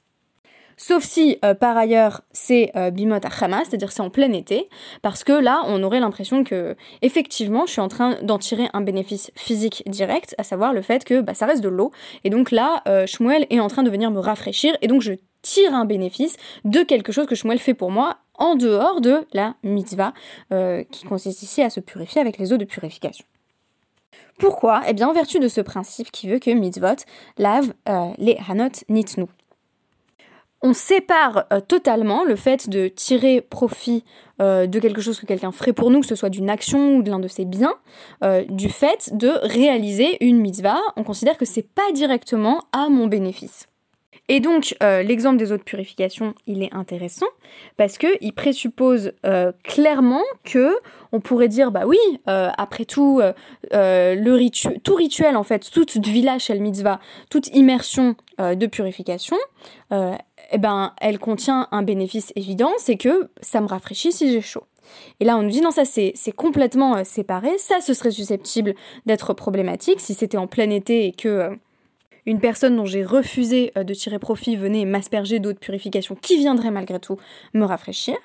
Sauf 0.80 1.04
si, 1.04 1.40
par 1.60 1.76
ailleurs, 1.76 2.22
c'est 2.34 2.72
bimot 2.94 3.16
à 3.16 3.44
Hamas, 3.44 3.68
c'est-à-dire 3.68 3.92
c'est 3.92 4.04
en 4.04 4.12
plein 4.12 4.32
été, 4.32 4.70
parce 5.02 5.24
que 5.24 5.32
là, 5.32 5.64
on 5.66 5.82
aurait 5.82 6.00
l'impression 6.00 6.44
que, 6.44 6.76
effectivement, 7.02 7.66
je 7.66 7.72
suis 7.72 7.82
en 7.82 7.88
train 7.88 8.22
d'en 8.22 8.38
tirer 8.38 8.68
un 8.74 8.82
bénéfice 8.82 9.32
physique 9.36 9.82
direct, 9.88 10.36
à 10.38 10.44
savoir 10.44 10.74
le 10.74 10.84
fait 10.84 11.04
que 11.04 11.22
bah, 11.22 11.34
ça 11.34 11.48
reste 11.48 11.64
de 11.64 11.70
l'eau, 11.70 11.92
et 12.24 12.30
donc 12.30 12.52
là, 12.52 12.84
Shmuel 13.08 13.48
est 13.50 13.60
en 13.60 13.70
train 13.70 13.82
de 13.82 13.90
venir 13.90 14.12
me 14.12 14.20
rafraîchir, 14.20 14.78
et 14.84 14.88
donc 14.88 15.02
je 15.02 15.14
tire 15.48 15.74
un 15.74 15.86
bénéfice 15.86 16.36
de 16.66 16.82
quelque 16.82 17.12
chose 17.12 17.26
que 17.26 17.36
Shmuel 17.36 17.60
fait 17.60 17.74
pour 17.74 17.90
moi 17.90 18.18
en 18.36 18.56
dehors 18.56 19.02
de 19.02 19.26
la 19.34 19.56
mitzvah, 19.64 20.14
euh, 20.52 20.84
qui 20.92 21.06
consiste 21.06 21.42
ici 21.42 21.62
à 21.62 21.70
se 21.70 21.80
purifier 21.80 22.22
avec 22.22 22.38
les 22.38 22.54
eaux 22.54 22.58
de 22.58 22.66
purification. 22.66 23.26
Pourquoi? 24.38 24.82
Eh 24.88 24.94
bien, 24.94 25.08
en 25.08 25.14
vertu 25.14 25.40
de 25.40 25.48
ce 25.48 25.62
principe 25.62 26.12
qui 26.12 26.28
veut 26.28 26.40
que 26.40 26.52
mitzvot 26.52 27.06
lave 27.38 27.74
euh, 27.88 28.10
les 28.18 28.38
hanot 28.48 28.70
nitnu. 28.90 29.26
On 30.62 30.74
sépare 30.74 31.46
euh, 31.54 31.62
totalement 31.62 32.24
le 32.24 32.36
fait 32.36 32.70
de 32.70 32.88
tirer 32.90 33.42
profit 33.42 34.04
de 34.40 34.80
quelque 34.80 35.02
chose 35.02 35.20
que 35.20 35.26
quelqu'un 35.26 35.52
ferait 35.52 35.74
pour 35.74 35.90
nous, 35.90 36.02
que 36.02 36.06
ce 36.06 36.14
soit 36.14 36.30
d'une 36.30 36.52
action 36.52 36.98
ou 36.98 37.02
de 37.02 37.10
l'un 37.10 37.18
de 37.18 37.28
ses 37.28 37.44
biens, 37.44 37.74
du 38.50 38.70
fait 38.70 39.10
de 39.18 39.30
réaliser 39.42 40.24
une 40.24 40.40
mitzvah. 40.40 40.78
On 40.96 41.04
considère 41.04 41.40
que 41.40 41.46
c'est 41.46 41.68
pas 41.68 41.92
directement 41.92 42.62
à 42.72 42.88
mon 42.88 43.08
bénéfice. 43.08 43.68
Et 44.30 44.42
donc, 44.42 44.76
euh, 44.84 45.04
l'exemple 45.04 45.38
des 45.38 45.54
eaux 45.54 45.58
de 45.58 45.64
purification, 45.64 46.36
il 46.48 46.62
est 46.62 46.74
intéressant 46.74 47.28
parce 47.78 47.98
qu'il 47.98 48.34
présuppose 48.34 49.14
euh, 49.26 49.54
clairement 49.64 50.24
que 50.44 50.76
on 51.14 51.22
pourrait 51.22 51.48
dire, 51.48 51.72
bah 51.72 51.84
oui, 51.86 51.98
euh, 52.28 52.50
après 52.58 52.84
tout, 52.84 53.22
le 53.72 54.78
tout 54.80 54.96
rituel, 54.96 55.38
en 55.38 55.44
fait, 55.44 55.72
toute 55.72 55.96
village 56.06 56.46
shel 56.46 56.62
mitzvah, 56.62 57.00
toute 57.30 57.48
immersion 57.56 58.16
de 58.40 58.66
purification, 58.66 59.38
eh 59.92 60.58
ben, 60.58 60.94
elle 61.00 61.18
contient 61.18 61.70
un 61.72 61.82
bénéfice 61.82 62.34
évident, 62.36 62.72
c'est 62.78 62.98
que 62.98 63.30
ça 63.42 63.62
me 63.62 63.68
rafraîchit 63.68 64.12
si 64.12 64.32
j'ai 64.32 64.42
chaud. 64.42 64.64
Et 65.20 65.26
là, 65.26 65.38
on 65.38 65.44
nous 65.44 65.50
dit 65.50 65.62
non, 65.62 65.72
ça 65.72 65.86
c'est 65.86 66.14
complètement 66.36 67.04
séparé, 67.06 67.58
ça 67.58 67.80
ce 67.80 67.94
serait 67.94 68.12
susceptible 68.12 68.76
d'être 69.06 69.34
problématique 69.34 70.02
si 70.02 70.14
c'était 70.14 70.38
en 70.38 70.48
plein 70.48 70.70
été 70.70 71.06
et 71.06 71.14
que 71.14 71.58
une 72.28 72.40
personne 72.40 72.76
dont 72.76 72.86
j'ai 72.86 73.04
refusé 73.04 73.72
euh, 73.76 73.84
de 73.84 73.94
tirer 73.96 74.20
profit 74.20 74.56
venait 74.56 74.86
m'asperger 74.86 75.40
d'eau 75.40 75.54
de 75.54 75.58
purification 75.58 76.14
qui 76.14 76.38
viendrait 76.38 76.70
malgré 76.70 77.00
tout 77.00 77.18
me 77.56 77.66
rafraîchir. 77.66 78.16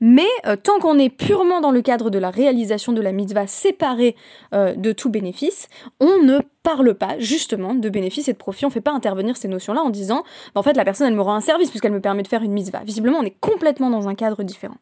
Mais 0.00 0.28
euh, 0.46 0.56
tant 0.56 0.78
qu'on 0.78 0.98
est 0.98 1.08
purement 1.08 1.60
dans 1.60 1.70
le 1.70 1.80
cadre 1.80 2.10
de 2.10 2.18
la 2.18 2.30
réalisation 2.30 2.92
de 2.92 3.00
la 3.00 3.12
mitzvah 3.12 3.46
séparée 3.46 4.14
euh, 4.54 4.74
de 4.74 4.92
tout 4.92 5.08
bénéfice, 5.10 5.68
on 6.00 6.22
ne 6.22 6.40
parle 6.62 6.94
pas 6.94 7.18
justement 7.18 7.74
de 7.74 7.88
bénéfice 7.88 8.28
et 8.28 8.32
de 8.32 8.38
profit. 8.38 8.66
On 8.66 8.68
ne 8.68 8.74
fait 8.74 8.80
pas 8.80 8.92
intervenir 8.92 9.36
ces 9.36 9.48
notions-là 9.48 9.82
en 9.82 9.90
disant 9.90 10.22
bah, 10.54 10.60
en 10.60 10.62
fait 10.62 10.76
la 10.76 10.84
personne 10.84 11.08
elle 11.08 11.14
me 11.14 11.22
rend 11.22 11.34
un 11.34 11.40
service 11.40 11.70
puisqu'elle 11.70 11.92
me 11.92 12.00
permet 12.00 12.22
de 12.22 12.28
faire 12.28 12.42
une 12.42 12.52
mitzvah. 12.52 12.84
Visiblement 12.84 13.18
on 13.18 13.24
est 13.24 13.36
complètement 13.40 13.90
dans 13.90 14.06
un 14.06 14.14
cadre 14.14 14.42
différent. 14.42 14.76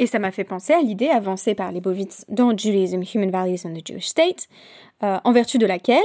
Et 0.00 0.06
ça 0.06 0.18
m'a 0.18 0.30
fait 0.30 0.44
penser 0.44 0.72
à 0.72 0.80
l'idée 0.80 1.10
avancée 1.10 1.54
par 1.54 1.72
les 1.72 1.82
Bovitz 1.82 2.24
dans 2.30 2.56
Judaism, 2.56 3.02
Human 3.14 3.30
Values 3.30 3.58
and 3.66 3.74
the 3.74 3.86
Jewish 3.86 4.06
State, 4.06 4.48
euh, 5.02 5.18
en 5.24 5.32
vertu 5.32 5.58
de 5.58 5.66
laquelle 5.66 6.00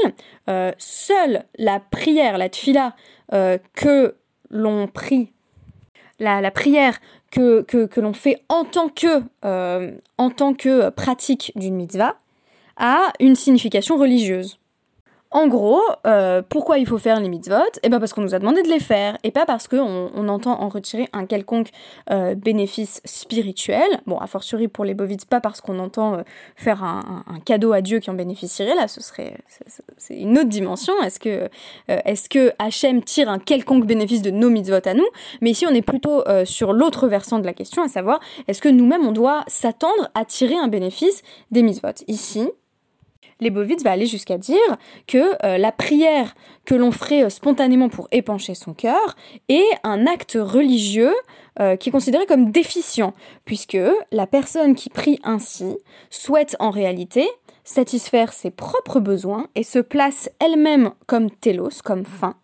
euh, 0.49 0.73
seule 0.77 1.45
la 1.57 1.79
prière, 1.79 2.37
la 2.37 2.49
tfila, 2.49 2.93
euh, 3.31 3.57
que 3.73 4.15
l'on 4.49 4.87
prie, 4.87 5.31
la, 6.19 6.51
prière 6.51 6.99
que, 7.31 7.65
l'on 7.95 8.11
fait 8.11 8.41
en 8.49 8.65
tant 8.65 8.89
que 8.89 9.21
pratique 10.89 11.53
d'une 11.55 11.77
mitzvah, 11.77 12.17
a 12.75 13.13
une 13.21 13.35
signification 13.35 13.95
religieuse. 13.95 14.59
En 15.35 15.47
gros, 15.47 15.81
euh, 16.07 16.41
pourquoi 16.47 16.77
il 16.77 16.87
faut 16.87 16.97
faire 16.97 17.19
les 17.19 17.27
mitzvot? 17.27 17.55
Eh 17.83 17.89
bien 17.89 17.99
parce 17.99 18.13
qu'on 18.13 18.21
nous 18.21 18.33
a 18.35 18.39
demandé 18.39 18.63
de 18.63 18.69
les 18.69 18.79
faire, 18.79 19.17
et 19.25 19.31
pas 19.31 19.45
parce 19.45 19.67
qu'on 19.67 20.09
on 20.15 20.29
entend 20.29 20.61
en 20.61 20.69
retirer 20.69 21.09
un 21.11 21.25
quelconque 21.25 21.71
euh, 22.09 22.35
bénéfice 22.35 23.01
spirituel. 23.03 23.99
Bon, 24.07 24.17
a 24.17 24.27
fortiori 24.27 24.69
pour 24.69 24.85
les 24.85 24.93
bovites, 24.93 25.25
pas 25.25 25.41
parce 25.41 25.59
qu'on 25.59 25.77
entend 25.79 26.13
euh, 26.13 26.21
faire 26.55 26.85
un, 26.85 27.25
cadeau 27.43 27.73
à 27.73 27.81
Dieu 27.81 27.99
qui 27.99 28.09
en 28.09 28.13
bénéficierait, 28.13 28.75
là 28.75 28.87
ce 28.87 29.01
serait 29.01 29.35
c'est 29.97 30.15
une 30.15 30.37
autre 30.37 30.47
dimension. 30.47 30.93
Est-ce 31.03 31.19
que, 31.19 31.49
est-ce 31.89 32.29
que 32.29 32.53
Hachem 32.57 33.03
tire 33.03 33.29
un 33.29 33.39
quelconque 33.39 33.85
bénéfice 33.85 34.21
de 34.21 34.31
nos 34.31 34.49
mitzvot 34.49 34.87
à 34.87 34.93
nous? 34.93 35.07
Mais 35.41 35.49
ici 35.49 35.65
on 35.69 35.73
est 35.73 35.81
plutôt 35.81 36.23
sur 36.45 36.71
l'autre 36.71 37.09
versant 37.09 37.39
de 37.39 37.45
la 37.45 37.53
question, 37.53 37.83
à 37.83 37.89
savoir 37.89 38.21
est-ce 38.47 38.61
que 38.61 38.69
nous-mêmes 38.69 39.05
on 39.05 39.11
doit 39.11 39.43
s'attendre 39.47 40.09
à 40.13 40.23
tirer 40.23 40.55
un 40.55 40.69
bénéfice 40.69 41.23
des 41.51 41.61
mitzvot? 41.61 42.05
Ici, 42.07 42.47
Lebovitz 43.41 43.83
va 43.83 43.91
aller 43.91 44.05
jusqu'à 44.05 44.37
dire 44.37 44.77
que 45.07 45.35
euh, 45.45 45.57
la 45.57 45.71
prière 45.71 46.35
que 46.65 46.75
l'on 46.75 46.91
ferait 46.91 47.23
euh, 47.23 47.29
spontanément 47.29 47.89
pour 47.89 48.07
épancher 48.11 48.55
son 48.55 48.73
cœur 48.73 49.15
est 49.49 49.67
un 49.83 50.07
acte 50.07 50.37
religieux 50.39 51.13
euh, 51.59 51.75
qui 51.75 51.89
est 51.89 51.91
considéré 51.91 52.25
comme 52.25 52.51
déficient, 52.51 53.13
puisque 53.43 53.77
la 54.11 54.27
personne 54.27 54.75
qui 54.75 54.89
prie 54.89 55.19
ainsi 55.23 55.77
souhaite 56.09 56.55
en 56.59 56.69
réalité 56.69 57.27
satisfaire 57.63 58.31
ses 58.31 58.51
propres 58.51 58.99
besoins 58.99 59.47
et 59.55 59.63
se 59.63 59.79
place 59.79 60.29
elle-même 60.39 60.91
comme 61.07 61.31
télos, 61.31 61.81
comme 61.83 62.05
fin, 62.05 62.35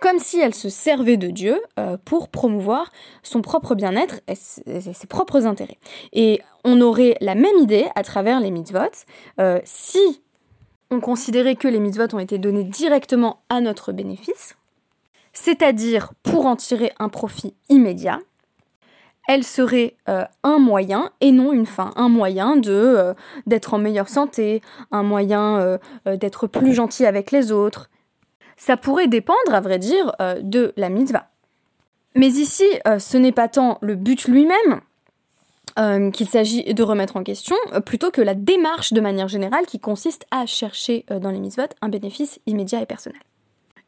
comme 0.00 0.18
si 0.18 0.40
elle 0.40 0.54
se 0.54 0.68
servait 0.68 1.16
de 1.16 1.28
Dieu 1.28 1.60
euh, 1.78 1.96
pour 2.04 2.28
promouvoir 2.28 2.90
son 3.22 3.42
propre 3.42 3.74
bien-être 3.74 4.20
et 4.26 4.34
ses 4.34 5.06
propres 5.06 5.46
intérêts. 5.46 5.78
Et 6.12 6.40
on 6.64 6.80
aurait 6.80 7.16
la 7.20 7.34
même 7.34 7.56
idée 7.58 7.86
à 7.94 8.02
travers 8.02 8.40
les 8.40 8.50
mitzvot 8.50 8.80
euh, 9.38 9.60
si 9.64 10.22
on 10.90 11.00
considérait 11.00 11.54
que 11.54 11.68
les 11.68 11.78
mitzvot 11.78 12.14
ont 12.14 12.18
été 12.18 12.38
donnés 12.38 12.64
directement 12.64 13.42
à 13.48 13.60
notre 13.60 13.92
bénéfice, 13.92 14.56
c'est-à-dire 15.32 16.12
pour 16.22 16.46
en 16.46 16.56
tirer 16.56 16.92
un 16.98 17.08
profit 17.08 17.54
immédiat, 17.68 18.18
elle 19.28 19.44
serait 19.44 19.94
euh, 20.08 20.24
un 20.42 20.58
moyen 20.58 21.10
et 21.20 21.30
non 21.30 21.52
une 21.52 21.66
fin, 21.66 21.92
un 21.94 22.08
moyen 22.08 22.56
de 22.56 23.14
d'être 23.46 23.74
en 23.74 23.78
meilleure 23.78 24.08
santé, 24.08 24.60
un 24.90 25.04
moyen 25.04 25.78
d'être 26.06 26.48
plus 26.48 26.74
gentil 26.74 27.06
avec 27.06 27.30
les 27.30 27.52
autres, 27.52 27.90
ça 28.60 28.76
pourrait 28.76 29.08
dépendre, 29.08 29.52
à 29.52 29.60
vrai 29.60 29.78
dire, 29.78 30.12
euh, 30.20 30.38
de 30.42 30.72
la 30.76 30.90
mitzvah. 30.90 31.28
Mais 32.14 32.28
ici, 32.28 32.66
euh, 32.86 32.98
ce 32.98 33.16
n'est 33.16 33.32
pas 33.32 33.48
tant 33.48 33.78
le 33.80 33.94
but 33.94 34.28
lui-même 34.28 34.80
euh, 35.78 36.10
qu'il 36.10 36.28
s'agit 36.28 36.74
de 36.74 36.82
remettre 36.82 37.16
en 37.16 37.24
question, 37.24 37.56
plutôt 37.86 38.10
que 38.10 38.20
la 38.20 38.34
démarche 38.34 38.92
de 38.92 39.00
manière 39.00 39.28
générale 39.28 39.64
qui 39.66 39.80
consiste 39.80 40.26
à 40.30 40.44
chercher 40.44 41.06
dans 41.08 41.30
les 41.30 41.40
mitzvot 41.40 41.62
un 41.80 41.88
bénéfice 41.88 42.38
immédiat 42.46 42.82
et 42.82 42.86
personnel. 42.86 43.20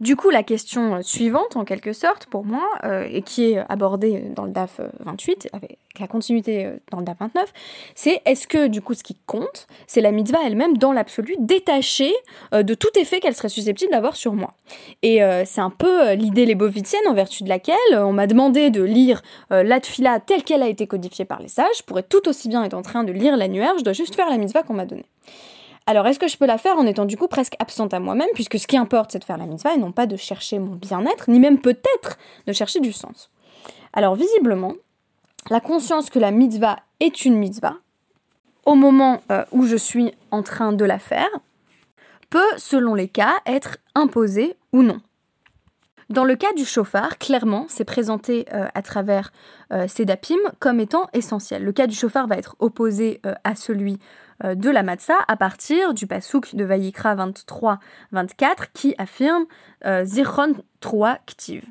Du 0.02 0.16
coup, 0.16 0.30
la 0.30 0.42
question 0.42 0.96
euh, 0.96 1.02
suivante, 1.02 1.54
en 1.54 1.64
quelque 1.64 1.92
sorte, 1.92 2.26
pour 2.26 2.44
moi, 2.44 2.68
euh, 2.82 3.06
et 3.08 3.22
qui 3.22 3.52
est 3.52 3.58
abordée 3.68 4.24
dans 4.34 4.42
le 4.42 4.50
DAF 4.50 4.80
28, 4.98 5.46
euh, 5.46 5.56
avec 5.56 5.78
la 6.00 6.08
continuité 6.08 6.70
dans 6.90 6.98
le 6.98 7.04
DAF 7.04 7.18
29, 7.20 7.52
c'est 7.94 8.20
est-ce 8.24 8.48
que, 8.48 8.66
du 8.66 8.82
coup, 8.82 8.94
ce 8.94 9.04
qui 9.04 9.16
compte, 9.26 9.68
c'est 9.86 10.00
la 10.00 10.10
mitzvah 10.10 10.40
elle-même, 10.44 10.76
dans 10.76 10.90
l'absolu, 10.90 11.36
détachée 11.38 12.12
de 12.52 12.74
tout 12.74 12.88
effet 12.96 13.20
qu'elle 13.20 13.36
serait 13.36 13.48
susceptible 13.48 13.92
d'avoir 13.92 14.16
sur 14.16 14.32
moi. 14.32 14.54
Et 15.02 15.20
c'est 15.44 15.60
un 15.60 15.70
peu 15.70 16.12
l'idée 16.14 16.46
lébovitienne 16.46 17.02
en 17.06 17.12
vertu 17.12 17.44
de 17.44 17.48
laquelle 17.48 17.76
on 17.92 18.12
m'a 18.12 18.26
demandé 18.26 18.70
de 18.70 18.82
lire 18.82 19.22
la 19.50 19.80
tfila 19.80 20.18
telle 20.20 20.44
qu'elle 20.44 20.62
a 20.62 20.68
été 20.68 20.86
codifiée 20.86 21.26
par 21.26 21.40
les 21.40 21.48
sages. 21.48 21.76
Je 21.78 21.82
pourrais 21.82 22.02
tout 22.02 22.26
aussi 22.26 22.48
bien 22.48 22.64
être 22.64 22.74
en 22.74 22.82
train 22.82 23.04
de 23.04 23.12
lire 23.12 23.36
l'annuaire, 23.36 23.74
je 23.78 23.84
dois 23.84 23.92
juste 23.92 24.14
faire 24.14 24.30
la 24.30 24.38
mitzvah 24.38 24.62
qu'on 24.62 24.74
m'a 24.74 24.86
donnée. 24.86 25.06
Alors, 25.86 26.06
est-ce 26.06 26.18
que 26.18 26.28
je 26.28 26.36
peux 26.36 26.46
la 26.46 26.58
faire 26.58 26.76
en 26.78 26.86
étant 26.86 27.04
du 27.04 27.16
coup 27.16 27.26
presque 27.26 27.56
absente 27.58 27.92
à 27.92 28.00
moi-même, 28.00 28.28
puisque 28.34 28.58
ce 28.58 28.66
qui 28.66 28.76
importe, 28.76 29.12
c'est 29.12 29.18
de 29.18 29.24
faire 29.24 29.38
la 29.38 29.46
mitzvah 29.46 29.74
et 29.74 29.78
non 29.78 29.92
pas 29.92 30.06
de 30.06 30.16
chercher 30.16 30.58
mon 30.58 30.76
bien-être, 30.76 31.28
ni 31.28 31.40
même 31.40 31.58
peut-être 31.58 32.18
de 32.46 32.52
chercher 32.52 32.80
du 32.80 32.92
sens 32.92 33.30
Alors, 33.92 34.14
visiblement, 34.14 34.74
la 35.50 35.60
conscience 35.60 36.08
que 36.08 36.18
la 36.18 36.30
mitzvah 36.30 36.76
est 37.00 37.24
une 37.24 37.36
mitzvah, 37.36 37.76
au 38.64 38.76
moment 38.76 39.22
euh, 39.30 39.44
où 39.50 39.66
je 39.66 39.76
suis 39.76 40.12
en 40.30 40.42
train 40.42 40.72
de 40.72 40.84
la 40.84 41.00
faire, 41.00 41.30
peut, 42.30 42.40
selon 42.56 42.94
les 42.94 43.08
cas, 43.08 43.34
être 43.44 43.78
imposée 43.94 44.56
ou 44.72 44.82
non. 44.82 45.00
Dans 46.12 46.24
le 46.24 46.36
cas 46.36 46.52
du 46.52 46.66
chauffard, 46.66 47.16
clairement, 47.16 47.64
c'est 47.70 47.86
présenté 47.86 48.44
euh, 48.52 48.66
à 48.74 48.82
travers 48.82 49.32
euh, 49.72 49.86
ces 49.88 50.04
dapim 50.04 50.36
comme 50.58 50.78
étant 50.78 51.08
essentiel. 51.14 51.64
Le 51.64 51.72
cas 51.72 51.86
du 51.86 51.94
chauffard 51.94 52.26
va 52.26 52.36
être 52.36 52.54
opposé 52.58 53.22
à 53.44 53.54
celui 53.54 53.94
euh, 53.94 53.96
de 54.42 54.70
la 54.70 54.82
matzah 54.82 55.18
à 55.28 55.36
partir 55.36 55.94
du 55.94 56.06
pasouk 56.06 56.54
de 56.54 56.64
Vayikra 56.64 57.14
23-24 57.14 57.78
qui 58.72 58.94
affirme 58.98 59.44
euh, 59.84 60.04
Zichron 60.04 60.54
3 60.80 61.18
Ktiv. 61.26 61.64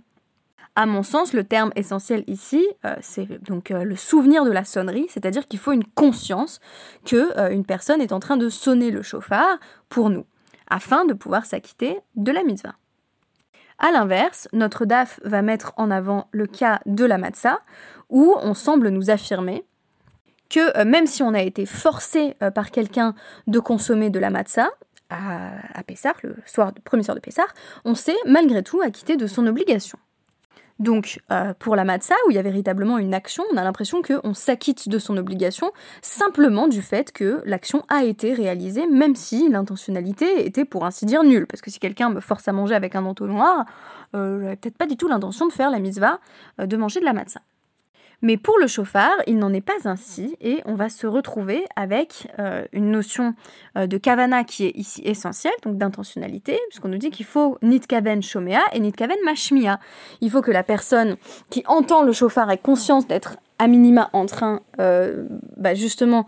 À 0.76 0.86
mon 0.86 1.04
sens, 1.04 1.34
le 1.34 1.44
terme 1.44 1.72
essentiel 1.76 2.24
ici, 2.28 2.66
euh, 2.86 2.96
c'est 3.02 3.44
donc 3.44 3.70
le 3.70 3.96
souvenir 3.96 4.46
de 4.46 4.52
la 4.52 4.64
sonnerie, 4.64 5.08
c'est-à-dire 5.10 5.46
qu'il 5.46 5.60
faut 5.60 5.74
une 5.74 5.84
conscience 5.84 6.62
que 7.06 7.52
une 7.52 7.66
personne 7.66 8.00
est 8.02 8.14
en 8.14 8.22
train 8.22 8.38
de 8.38 8.48
sonner 8.48 8.90
le 8.90 9.02
chauffard 9.02 9.60
pour 9.90 10.10
nous, 10.10 10.26
afin 10.70 11.04
de 11.04 11.14
pouvoir 11.14 11.46
s'acquitter 11.46 12.00
de 12.16 12.32
la 12.32 12.44
mitzvah. 12.44 12.76
A 13.84 13.92
l'inverse, 13.92 14.48
notre 14.54 14.86
DAF 14.86 15.20
va 15.26 15.42
mettre 15.42 15.74
en 15.76 15.90
avant 15.90 16.28
le 16.32 16.46
cas 16.46 16.80
de 16.86 17.04
la 17.04 17.18
matzah, 17.18 17.60
où 18.10 18.36
on 18.42 18.54
semble 18.54 18.90
nous 18.90 19.10
affirmer 19.10 19.66
que 20.52 20.78
euh, 20.78 20.86
même 20.86 21.08
si 21.08 21.24
on 21.24 21.34
a 21.34 21.42
été 21.42 21.66
forcé 21.66 22.36
euh, 22.44 22.52
par 22.52 22.70
quelqu'un 22.70 23.16
de 23.48 23.60
consommer 23.60 24.10
de 24.12 24.20
la 24.20 24.30
matzah, 24.30 24.70
à, 25.10 25.80
à 25.80 25.84
le 26.24 26.36
soir, 26.46 26.72
premier 26.86 27.04
soir 27.04 27.16
de 27.16 27.20
Pessah, 27.20 27.48
on 27.86 27.96
s'est 27.96 28.16
malgré 28.26 28.64
tout 28.64 28.82
acquitté 28.82 29.18
de 29.18 29.28
son 29.28 29.48
obligation. 29.48 29.98
Donc, 30.80 31.20
euh, 31.32 31.54
pour 31.60 31.76
la 31.76 31.84
matzah, 31.84 32.16
où 32.26 32.32
il 32.32 32.36
y 32.36 32.40
a 32.40 32.42
véritablement 32.42 32.98
une 32.98 33.14
action, 33.14 33.44
on 33.54 33.58
a 33.58 33.64
l'impression 33.64 34.02
qu'on 34.02 34.34
s'acquitte 34.34 34.90
de 34.90 34.98
son 34.98 35.16
obligation 35.16 35.72
simplement 36.02 36.68
du 36.68 36.82
fait 36.82 37.12
que 37.12 37.44
l'action 37.46 37.84
a 37.88 38.04
été 38.04 38.34
réalisée, 38.34 38.88
même 38.88 39.16
si 39.16 39.48
l'intentionnalité 39.48 40.44
était 40.48 40.66
pour 40.66 40.86
ainsi 40.86 41.06
dire 41.06 41.24
nulle. 41.24 41.46
Parce 41.46 41.62
que 41.62 41.70
si 41.70 41.78
quelqu'un 41.78 42.10
me 42.10 42.20
force 42.20 42.48
à 42.48 42.52
manger 42.52 42.74
avec 42.74 42.96
un 42.96 43.06
entonnoir, 43.06 43.66
euh, 44.16 44.42
j'avais 44.42 44.56
peut-être 44.56 44.78
pas 44.78 44.88
du 44.88 44.98
tout 44.98 45.08
l'intention 45.08 45.46
de 45.46 45.54
faire 45.54 45.70
la 45.70 45.78
mitzvah, 45.78 46.20
de 46.58 46.78
manger 46.78 47.00
de 47.00 47.06
la 47.06 47.14
matzah. 47.14 47.42
Mais 48.22 48.38
pour 48.38 48.58
le 48.60 48.68
chauffard, 48.68 49.16
il 49.26 49.38
n'en 49.38 49.54
est 49.54 49.62
pas 49.62 49.86
ainsi 49.86 50.36
et 50.42 50.62
on 50.66 50.76
va 50.76 50.90
se 50.90 51.08
retrouver 51.08 51.66
avec 51.76 52.28
euh, 52.40 52.66
une 52.72 52.92
notion 52.92 53.34
euh, 53.78 53.88
de 53.88 53.98
kavana 53.98 54.44
qui 54.44 54.66
est 54.66 54.76
ici 54.76 55.02
essentielle, 55.04 55.54
donc 55.64 55.78
d'intentionnalité, 55.78 56.60
puisqu'on 56.70 56.90
nous 56.90 57.00
dit 57.00 57.10
qu'il 57.10 57.26
faut 57.26 57.58
nitkaven 57.62 58.22
shomea 58.22 58.62
et 58.74 58.80
nitkaven 58.80 59.18
mashmia. 59.26 59.80
Il 60.22 60.30
faut 60.30 60.42
que 60.42 60.52
la 60.52 60.64
personne 60.64 61.18
qui 61.50 61.64
entend 61.68 62.04
le 62.04 62.12
chauffard 62.12 62.52
ait 62.52 62.58
conscience 62.58 63.08
d'être 63.08 63.38
à 63.58 63.68
minima 63.68 64.10
en 64.14 64.26
train 64.26 64.62
euh, 64.80 65.26
bah, 65.58 65.74
justement 65.74 66.26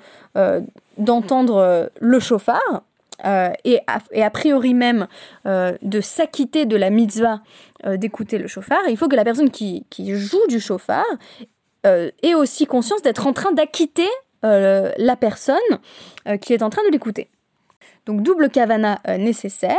d'entendre 0.98 1.90
le 2.00 2.20
chauffard, 2.20 2.84
et, 3.24 3.80
a, 3.88 4.30
priori 4.32 4.74
même 4.74 5.08
de 5.46 6.02
s'acquitter 6.02 6.66
de 6.66 6.76
la 6.76 6.90
mitzvah 6.90 7.42
d'écouter 7.96 8.38
le 8.38 8.48
chauffard. 8.48 8.82
il 8.90 8.98
faut 8.98 9.08
que 9.08 9.16
la 9.16 9.24
personne 9.24 9.50
qui, 9.52 9.86
qui 9.90 10.16
joue 10.16 10.46
du 10.50 10.60
chauffard 10.60 11.06
euh, 11.86 12.12
et 12.22 12.34
aussi 12.34 12.66
conscience 12.66 13.02
d'être 13.02 13.28
en 13.28 13.34
train 13.34 13.52
d'acquitter 13.52 14.08
euh, 14.46 14.92
la 14.98 15.16
personne 15.16 15.58
euh, 16.28 16.38
qui 16.38 16.54
est 16.54 16.64
en 16.64 16.70
train 16.70 16.84
de 16.88 16.92
l'écouter. 16.92 17.30
Donc 18.06 18.22
double 18.22 18.50
kavana 18.50 19.00
nécessaire. 19.18 19.78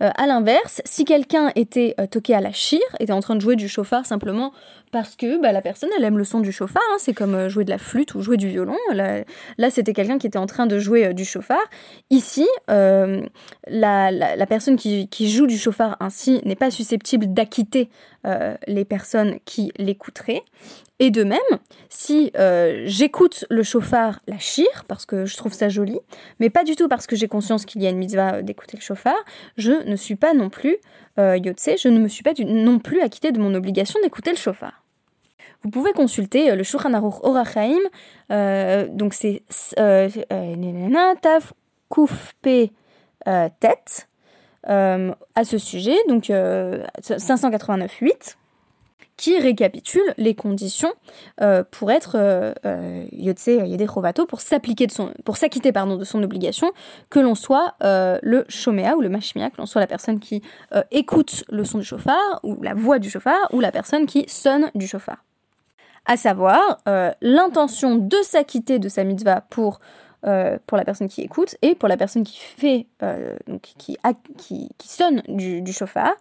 à 0.00 0.26
l'inverse, 0.26 0.80
si 0.86 1.04
quelqu'un 1.04 1.52
était 1.54 1.94
toqué 2.10 2.32
à 2.32 2.40
la 2.40 2.50
chire, 2.50 2.80
était 2.98 3.12
en 3.12 3.20
train 3.20 3.36
de 3.36 3.42
jouer 3.42 3.56
du 3.56 3.68
chauffard 3.68 4.06
simplement 4.06 4.54
parce 4.90 5.16
que 5.16 5.40
bah, 5.40 5.52
la 5.52 5.62
personne, 5.62 5.90
elle 5.96 6.04
aime 6.04 6.18
le 6.18 6.24
son 6.24 6.40
du 6.40 6.52
chauffard, 6.52 6.82
hein, 6.92 6.96
c'est 6.98 7.14
comme 7.14 7.48
jouer 7.48 7.64
de 7.64 7.70
la 7.70 7.78
flûte 7.78 8.14
ou 8.14 8.22
jouer 8.22 8.36
du 8.36 8.48
violon. 8.48 8.76
Là, 8.92 9.70
c'était 9.70 9.92
quelqu'un 9.92 10.18
qui 10.18 10.26
était 10.26 10.38
en 10.38 10.46
train 10.46 10.66
de 10.66 10.78
jouer 10.78 11.14
du 11.14 11.24
chauffard. 11.24 11.64
Ici, 12.10 12.46
la, 12.68 14.46
personne 14.48 14.76
qui, 14.76 15.30
joue 15.30 15.46
du 15.46 15.58
chauffard 15.58 15.96
ainsi 16.00 16.40
n'est 16.44 16.56
pas 16.56 16.70
susceptible 16.70 17.32
d'acquitter 17.32 17.90
les 18.66 18.84
personnes 18.84 19.38
qui 19.44 19.72
l'écouteraient. 19.76 20.42
Et 21.00 21.10
de 21.10 21.22
même, 21.22 21.38
si 21.88 22.32
euh, 22.36 22.82
j'écoute 22.86 23.44
le 23.50 23.62
chauffard 23.62 24.18
la 24.26 24.38
chire, 24.38 24.84
parce 24.88 25.06
que 25.06 25.26
je 25.26 25.36
trouve 25.36 25.52
ça 25.52 25.68
joli, 25.68 25.98
mais 26.40 26.50
pas 26.50 26.64
du 26.64 26.74
tout 26.74 26.88
parce 26.88 27.06
que 27.06 27.14
j'ai 27.14 27.28
conscience 27.28 27.64
qu'il 27.64 27.82
y 27.82 27.86
a 27.86 27.90
une 27.90 27.98
mitzvah 27.98 28.36
euh, 28.36 28.42
d'écouter 28.42 28.76
le 28.76 28.82
chauffard, 28.82 29.18
je 29.56 29.88
ne 29.88 29.94
suis 29.94 30.16
pas 30.16 30.34
non 30.34 30.50
plus, 30.50 30.76
euh, 31.18 31.38
je 31.38 31.88
ne 31.88 31.98
me 31.98 32.08
suis 32.08 32.22
pas 32.22 32.32
non 32.46 32.78
plus 32.78 33.00
acquittée 33.00 33.32
de 33.32 33.40
mon 33.40 33.54
obligation 33.54 33.98
d'écouter 34.02 34.30
le 34.30 34.36
chauffard. 34.36 34.84
Vous 35.62 35.70
pouvez 35.70 35.92
consulter 35.92 36.54
le 36.54 36.62
Shulchan 36.62 36.94
Aruch 36.94 37.24
Orachaim, 37.24 37.80
donc 38.90 39.12
c'est 39.12 39.42
Tav 41.20 41.52
Kouf 41.88 42.34
P 42.42 42.70
tête, 43.24 44.08
à 44.64 45.44
ce 45.44 45.58
sujet, 45.58 45.96
donc 46.08 46.26
589.8 46.26 48.37
qui 49.18 49.38
récapitule 49.38 50.14
les 50.16 50.34
conditions 50.34 50.92
pour 51.70 51.90
être 51.90 52.16
Yotse 53.12 53.48
Yede 53.48 53.86
Chovato, 53.86 54.24
pour 54.24 54.40
s'appliquer 54.40 54.86
de 54.86 54.92
son, 54.92 55.12
pour 55.24 55.36
s'acquitter 55.36 55.72
pardon 55.72 55.96
de 55.96 56.04
son 56.04 56.22
obligation, 56.22 56.72
que 57.10 57.18
l'on 57.18 57.34
soit 57.34 57.74
le 57.80 58.44
Shomea 58.48 58.96
ou 58.96 59.02
le 59.02 59.10
Mashmia, 59.10 59.50
que 59.50 59.58
l'on 59.58 59.66
soit 59.66 59.80
la 59.80 59.86
personne 59.86 60.20
qui 60.20 60.40
écoute 60.90 61.44
le 61.50 61.64
son 61.64 61.78
du 61.78 61.84
chauffard 61.84 62.40
ou 62.42 62.62
la 62.62 62.74
voix 62.74 62.98
du 62.98 63.10
chauffard 63.10 63.48
ou 63.52 63.60
la 63.60 63.72
personne 63.72 64.06
qui 64.06 64.24
sonne 64.28 64.70
du 64.74 64.86
chauffard. 64.86 65.18
À 66.10 66.16
savoir 66.16 66.78
euh, 66.88 67.10
l'intention 67.20 67.96
de 67.96 68.16
s'acquitter 68.22 68.78
de 68.78 68.88
sa 68.88 69.04
mitzvah 69.04 69.42
pour, 69.42 69.78
euh, 70.26 70.58
pour 70.66 70.76
la 70.76 70.84
personne 70.84 71.08
qui 71.08 71.22
écoute 71.22 71.56
et 71.62 71.74
pour 71.74 71.88
la 71.88 71.96
personne 71.96 72.24
qui 72.24 72.38
fait, 72.38 72.86
euh, 73.02 73.36
donc 73.46 73.62
qui, 73.62 73.96
qui, 74.36 74.88
sonne 74.88 75.22
du, 75.28 75.62
du 75.62 75.72
chauffard, 75.72 76.14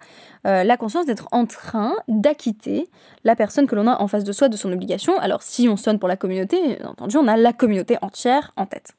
la 0.43 0.77
conscience 0.77 1.05
d'être 1.05 1.27
en 1.31 1.45
train 1.45 1.93
d'acquitter 2.07 2.87
la 3.25 3.35
personne 3.35 3.67
que 3.67 3.75
l'on 3.75 3.87
a 3.87 4.01
en 4.01 4.07
face 4.07 4.23
de 4.23 4.31
soi 4.31 4.47
de 4.47 4.55
son 4.55 4.71
obligation. 4.71 5.17
Alors 5.19 5.43
si 5.43 5.67
on 5.67 5.75
sonne 5.75 5.99
pour 5.99 6.07
la 6.07 6.15
communauté, 6.15 6.81
entendu, 6.83 7.17
on 7.17 7.27
a 7.27 7.35
la 7.35 7.53
communauté 7.53 7.97
entière 8.01 8.53
en 8.55 8.65
tête. 8.65 8.93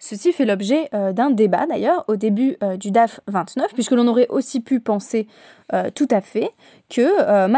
Ceci 0.00 0.32
fait 0.32 0.44
l'objet 0.44 0.88
euh, 0.94 1.12
d'un 1.12 1.30
débat 1.30 1.66
d'ailleurs 1.66 2.04
au 2.06 2.14
début 2.14 2.56
euh, 2.62 2.76
du 2.76 2.92
DAF 2.92 3.20
29, 3.26 3.74
puisque 3.74 3.90
l'on 3.90 4.06
aurait 4.06 4.28
aussi 4.28 4.60
pu 4.60 4.78
penser 4.78 5.26
euh, 5.72 5.90
tout 5.92 6.06
à 6.10 6.20
fait 6.20 6.50
que 6.88 7.02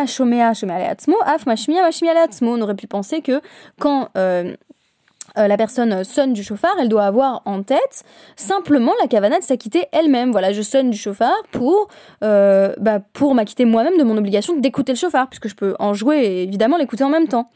shomea 0.06 0.48
af 0.48 1.46
ma 1.46 1.56
shmia 1.56 1.82
ma 1.82 2.48
On 2.48 2.60
aurait 2.62 2.74
pu 2.74 2.86
penser 2.86 3.20
que 3.20 3.42
quand 3.78 4.08
euh, 5.38 5.46
la 5.46 5.56
personne 5.56 6.04
sonne 6.04 6.32
du 6.32 6.42
chauffard, 6.42 6.74
elle 6.80 6.88
doit 6.88 7.04
avoir 7.04 7.42
en 7.44 7.62
tête 7.62 8.04
simplement 8.36 8.92
la 9.00 9.08
cavana 9.08 9.38
de 9.38 9.44
s'acquitter 9.44 9.86
elle-même. 9.92 10.30
Voilà, 10.30 10.52
je 10.52 10.62
sonne 10.62 10.90
du 10.90 10.98
chauffard 10.98 11.36
pour, 11.50 11.88
euh, 12.22 12.74
bah, 12.78 13.00
pour 13.12 13.34
m'acquitter 13.34 13.64
moi-même 13.64 13.96
de 13.98 14.02
mon 14.02 14.16
obligation 14.16 14.56
d'écouter 14.56 14.92
le 14.92 14.98
chauffard, 14.98 15.28
puisque 15.28 15.48
je 15.48 15.54
peux 15.54 15.74
en 15.78 15.94
jouer 15.94 16.18
et 16.18 16.42
évidemment 16.42 16.76
l'écouter 16.76 17.04
en 17.04 17.08
même 17.08 17.28
temps. 17.28 17.50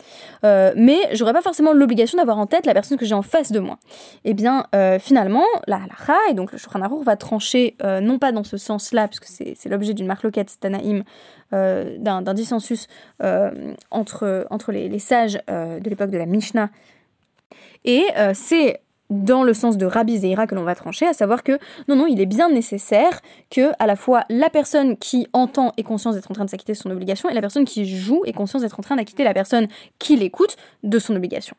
Euh, 0.44 0.72
mais 0.76 0.98
j'aurais 1.12 1.32
pas 1.32 1.42
forcément 1.42 1.72
l'obligation 1.72 2.18
d'avoir 2.18 2.38
en 2.38 2.46
tête 2.46 2.66
la 2.66 2.74
personne 2.74 2.98
que 2.98 3.06
j'ai 3.06 3.14
en 3.14 3.22
face 3.22 3.52
de 3.52 3.60
moi. 3.60 3.78
Et 4.24 4.30
eh 4.30 4.34
bien, 4.34 4.66
finalement, 5.00 5.44
la 5.66 5.76
halakha, 5.76 6.16
et 6.30 6.34
donc 6.34 6.52
le 6.52 6.58
Shulchan 6.58 6.80
va 7.02 7.16
trancher, 7.16 7.76
non 8.02 8.18
pas 8.18 8.32
dans 8.32 8.44
ce 8.44 8.56
sens-là, 8.56 9.08
puisque 9.08 9.26
c'est 9.26 9.68
l'objet 9.68 9.94
d'une 9.94 10.06
marloquette 10.06 10.58
Tanaïm, 10.60 11.04
d'un 11.52 12.34
dissensus 12.34 12.86
entre, 13.90 14.46
entre 14.50 14.72
les, 14.72 14.88
les 14.88 14.98
sages 14.98 15.38
de 15.48 15.88
l'époque 15.88 16.10
de 16.10 16.18
la 16.18 16.26
Mishnah 16.26 16.70
et 17.84 18.06
euh, 18.16 18.32
c'est 18.34 18.80
dans 19.10 19.42
le 19.42 19.52
sens 19.52 19.76
de 19.76 19.84
Rabbi 19.84 20.18
Zeira 20.18 20.46
que 20.46 20.54
l'on 20.54 20.64
va 20.64 20.74
trancher, 20.74 21.06
à 21.06 21.12
savoir 21.12 21.42
que 21.42 21.58
non, 21.88 21.96
non, 21.96 22.06
il 22.06 22.20
est 22.20 22.26
bien 22.26 22.48
nécessaire 22.48 23.20
que 23.50 23.70
à 23.78 23.86
la 23.86 23.96
fois 23.96 24.24
la 24.30 24.48
personne 24.48 24.96
qui 24.96 25.28
entend 25.32 25.72
ait 25.76 25.82
conscience 25.82 26.14
d'être 26.14 26.30
en 26.30 26.34
train 26.34 26.46
de 26.46 26.50
s'acquitter 26.50 26.72
de 26.72 26.78
son 26.78 26.90
obligation 26.90 27.28
et 27.28 27.34
la 27.34 27.42
personne 27.42 27.66
qui 27.66 27.84
joue 27.84 28.22
ait 28.24 28.32
conscience 28.32 28.62
d'être 28.62 28.80
en 28.80 28.82
train 28.82 28.96
d'acquitter 28.96 29.22
la 29.22 29.34
personne 29.34 29.68
qui 29.98 30.16
l'écoute 30.16 30.56
de 30.82 30.98
son 30.98 31.14
obligation. 31.14 31.54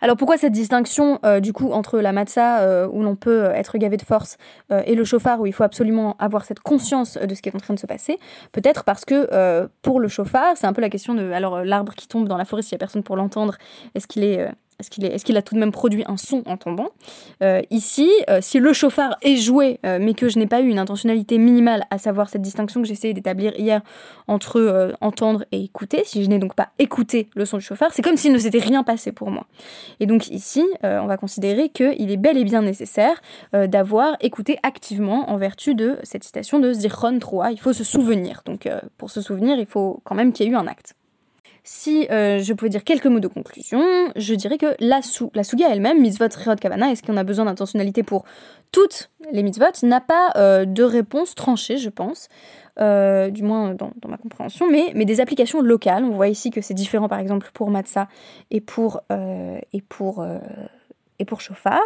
Alors 0.00 0.16
pourquoi 0.16 0.36
cette 0.36 0.52
distinction 0.52 1.20
euh, 1.24 1.38
du 1.38 1.52
coup 1.52 1.70
entre 1.70 2.00
la 2.00 2.10
matza 2.10 2.58
euh, 2.58 2.88
où 2.88 3.04
l'on 3.04 3.14
peut 3.14 3.44
être 3.54 3.78
gavé 3.78 3.96
de 3.96 4.02
force 4.02 4.36
et 4.84 4.96
le 4.96 5.04
chauffard 5.04 5.40
où 5.40 5.46
il 5.46 5.52
faut 5.52 5.62
absolument 5.62 6.16
avoir 6.18 6.44
cette 6.44 6.58
conscience 6.58 7.16
de 7.16 7.32
ce 7.36 7.40
qui 7.40 7.48
est 7.48 7.54
en 7.54 7.60
train 7.60 7.74
de 7.74 7.78
se 7.78 7.86
passer? 7.86 8.18
Peut-être 8.50 8.82
parce 8.82 9.04
que 9.04 9.68
pour 9.82 10.00
le 10.00 10.08
chauffard, 10.08 10.56
c'est 10.56 10.66
un 10.66 10.72
peu 10.72 10.82
la 10.82 10.90
question 10.90 11.14
de 11.14 11.30
alors 11.30 11.64
l'arbre 11.64 11.94
qui 11.94 12.08
tombe 12.08 12.26
dans 12.26 12.36
la 12.36 12.44
forêt 12.44 12.62
s'il 12.62 12.74
n'y 12.74 12.78
a 12.78 12.80
personne 12.80 13.04
pour 13.04 13.14
l'entendre, 13.14 13.56
est-ce 13.94 14.08
qu'il 14.08 14.24
est 14.24 14.48
est-ce 14.78 15.24
qu'il 15.24 15.36
a 15.36 15.42
tout 15.42 15.54
de 15.54 15.60
même 15.60 15.72
produit 15.72 16.04
un 16.06 16.18
son 16.18 16.42
en 16.46 16.58
tombant 16.58 16.90
euh, 17.42 17.62
Ici, 17.70 18.10
euh, 18.28 18.40
si 18.42 18.58
le 18.58 18.72
chauffard 18.74 19.16
est 19.22 19.36
joué, 19.36 19.80
euh, 19.86 19.98
mais 20.00 20.12
que 20.12 20.28
je 20.28 20.38
n'ai 20.38 20.46
pas 20.46 20.60
eu 20.60 20.68
une 20.68 20.78
intentionnalité 20.78 21.38
minimale, 21.38 21.84
à 21.90 21.98
savoir 21.98 22.28
cette 22.28 22.42
distinction 22.42 22.82
que 22.82 22.88
j'essayais 22.88 23.14
d'établir 23.14 23.58
hier 23.58 23.80
entre 24.28 24.94
entendre 25.00 25.44
et 25.52 25.62
écouter, 25.62 26.02
si 26.04 26.22
je 26.22 26.28
n'ai 26.28 26.38
donc 26.38 26.54
pas 26.54 26.68
écouté 26.78 27.28
le 27.34 27.46
son 27.46 27.56
du 27.56 27.64
chauffard, 27.64 27.90
c'est 27.92 28.02
comme 28.02 28.16
s'il 28.16 28.32
ne 28.32 28.38
s'était 28.38 28.58
rien 28.58 28.82
passé 28.82 29.12
pour 29.12 29.30
moi. 29.30 29.46
Et 30.00 30.06
donc 30.06 30.28
ici, 30.28 30.64
on 30.82 31.06
va 31.06 31.16
considérer 31.16 31.68
qu'il 31.68 32.10
est 32.10 32.16
bel 32.16 32.36
et 32.36 32.44
bien 32.44 32.62
nécessaire 32.62 33.20
d'avoir 33.52 34.16
écouté 34.20 34.58
activement 34.62 35.30
en 35.30 35.36
vertu 35.36 35.74
de 35.74 35.98
cette 36.02 36.24
citation 36.24 36.58
de 36.58 36.72
Zichron 36.72 37.18
Troa. 37.18 37.52
Il 37.52 37.60
faut 37.60 37.72
se 37.72 37.84
souvenir. 37.84 38.42
Donc 38.44 38.68
pour 38.98 39.10
se 39.10 39.20
souvenir, 39.20 39.58
il 39.58 39.66
faut 39.66 40.00
quand 40.04 40.14
même 40.14 40.32
qu'il 40.32 40.46
y 40.46 40.48
ait 40.48 40.52
eu 40.52 40.56
un 40.56 40.66
acte. 40.66 40.94
Si 41.68 42.06
euh, 42.12 42.38
je 42.38 42.52
pouvais 42.52 42.68
dire 42.68 42.84
quelques 42.84 43.06
mots 43.06 43.18
de 43.18 43.26
conclusion, 43.26 43.82
je 44.14 44.34
dirais 44.34 44.56
que 44.56 44.76
la, 44.78 45.02
sou 45.02 45.32
la 45.34 45.42
Suga 45.42 45.66
elle-même, 45.68 46.00
mitzvot 46.00 46.28
Rirot 46.32 46.54
Kavana, 46.54 46.92
est-ce 46.92 47.02
qu'on 47.02 47.16
a 47.16 47.24
besoin 47.24 47.46
d'intentionnalité 47.46 48.04
pour 48.04 48.24
toutes 48.70 49.10
les 49.32 49.42
mitzvot, 49.42 49.64
n'a 49.82 50.00
pas 50.00 50.30
euh, 50.36 50.64
de 50.64 50.84
réponse 50.84 51.34
tranchée, 51.34 51.76
je 51.78 51.88
pense, 51.88 52.28
euh, 52.78 53.30
du 53.30 53.42
moins 53.42 53.74
dans, 53.74 53.90
ma 54.06 54.16
compréhension, 54.16 54.70
mais, 54.70 54.92
mais 54.94 55.04
des 55.04 55.20
applications 55.20 55.60
locales. 55.60 56.04
On 56.04 56.10
voit 56.10 56.28
ici 56.28 56.52
que 56.52 56.60
c'est 56.60 56.72
différent 56.72 57.08
par 57.08 57.18
exemple 57.18 57.50
pour 57.52 57.68
Matza 57.72 58.06
et 58.52 58.60
pour, 58.60 59.00
et 59.10 59.82
pour 59.88 60.24
et 61.18 61.24
pour 61.24 61.40
chauffard. 61.40 61.80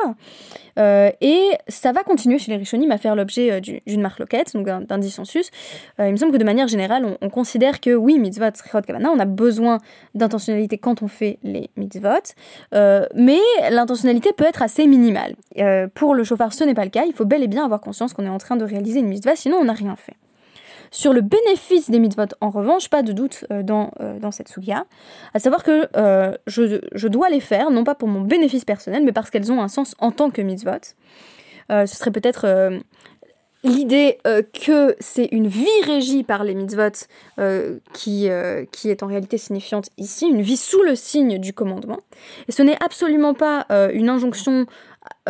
Euh, 0.78 1.10
et 1.20 1.50
ça 1.68 1.92
va 1.92 2.02
continuer 2.02 2.38
chez 2.38 2.50
les 2.50 2.56
Rishonim 2.56 2.90
à 2.90 2.98
faire 2.98 3.14
l'objet 3.14 3.52
euh, 3.52 3.60
d'une 3.60 4.00
marque 4.00 4.18
loquette, 4.18 4.54
donc 4.54 4.66
d'un 4.66 4.98
dissensus. 4.98 5.50
Euh, 5.98 6.08
il 6.08 6.12
me 6.12 6.16
semble 6.16 6.32
que 6.32 6.36
de 6.38 6.44
manière 6.44 6.68
générale, 6.68 7.16
on, 7.20 7.30
considère 7.30 7.80
que 7.80 7.94
oui, 7.94 8.18
mitzvot, 8.18 8.50
kavana, 8.86 9.10
on 9.10 9.18
a 9.18 9.24
besoin 9.24 9.78
d'intentionnalité 10.14 10.78
quand 10.78 11.02
on 11.02 11.08
fait 11.08 11.38
les 11.42 11.70
mitzvot, 11.76 12.34
mais 12.72 13.40
l'intentionnalité 13.70 14.32
peut 14.32 14.44
être 14.44 14.62
assez 14.62 14.86
minimale. 14.86 15.34
pour 15.94 16.14
le 16.14 16.24
chauffard, 16.24 16.52
ce 16.52 16.64
n'est 16.64 16.74
pas 16.74 16.84
le 16.84 16.90
cas. 16.90 17.04
Il 17.06 17.12
faut 17.12 17.24
bel 17.24 17.42
et 17.42 17.48
bien 17.48 17.64
avoir 17.64 17.80
conscience 17.80 18.12
qu'on 18.12 18.26
est 18.26 18.30
en 18.30 18.38
train 18.38 18.56
de 18.56 18.64
réaliser 18.64 19.00
une 19.00 19.08
mitzvah, 19.08 19.36
sinon 19.36 19.58
on 19.58 19.64
n'a 19.64 19.72
rien 19.72 19.96
fait. 19.96 20.16
Sur 20.90 21.12
le 21.12 21.20
bénéfice 21.20 21.88
des 21.88 22.00
mitzvot, 22.00 22.24
en 22.40 22.50
revanche, 22.50 22.88
pas 22.88 23.03
de 23.03 23.12
doute 23.12 23.44
euh, 23.53 23.62
dans, 23.62 23.92
euh, 24.00 24.18
dans 24.18 24.33
cette 24.33 24.48
sugia, 24.48 24.87
à 25.35 25.38
savoir 25.38 25.62
que 25.62 25.87
euh, 25.96 26.37
je, 26.48 26.81
je, 26.92 27.09
dois 27.09 27.31
les 27.31 27.38
faire, 27.38 27.70
non 27.70 27.85
pas 27.85 27.94
pour 27.94 28.09
mon 28.09 28.22
bénéfice 28.22 28.64
personnel, 28.64 29.05
mais 29.05 29.12
parce 29.12 29.31
qu'elles 29.31 29.53
ont 29.53 29.62
un 29.62 29.68
sens 29.68 29.94
en 30.00 30.11
tant 30.11 30.31
que 30.31 30.42
mitzvot. 30.42 30.94
ce 31.68 31.87
serait 31.87 32.11
peut-être 32.11 32.81
l'idée 33.62 34.18
que 34.24 34.96
c'est 34.98 35.29
une 35.31 35.46
vie 35.46 35.66
régie 35.87 36.24
par 36.24 36.42
les 36.42 36.55
mitzvot 36.55 37.07
qui, 37.92 38.29
qui 38.72 38.90
est 38.90 39.03
en 39.05 39.07
réalité 39.07 39.38
signifiante 39.38 39.90
ici, 39.96 40.26
une 40.26 40.42
vie 40.42 40.57
sous 40.57 40.83
le 40.83 40.96
signe 40.96 41.38
du 41.38 41.53
commandement. 41.53 42.00
Et 42.48 42.53
ce 42.53 42.62
n'est 42.62 42.83
absolument 42.83 43.35
pas 43.35 43.66
une 43.92 44.09
injonction 44.09 44.66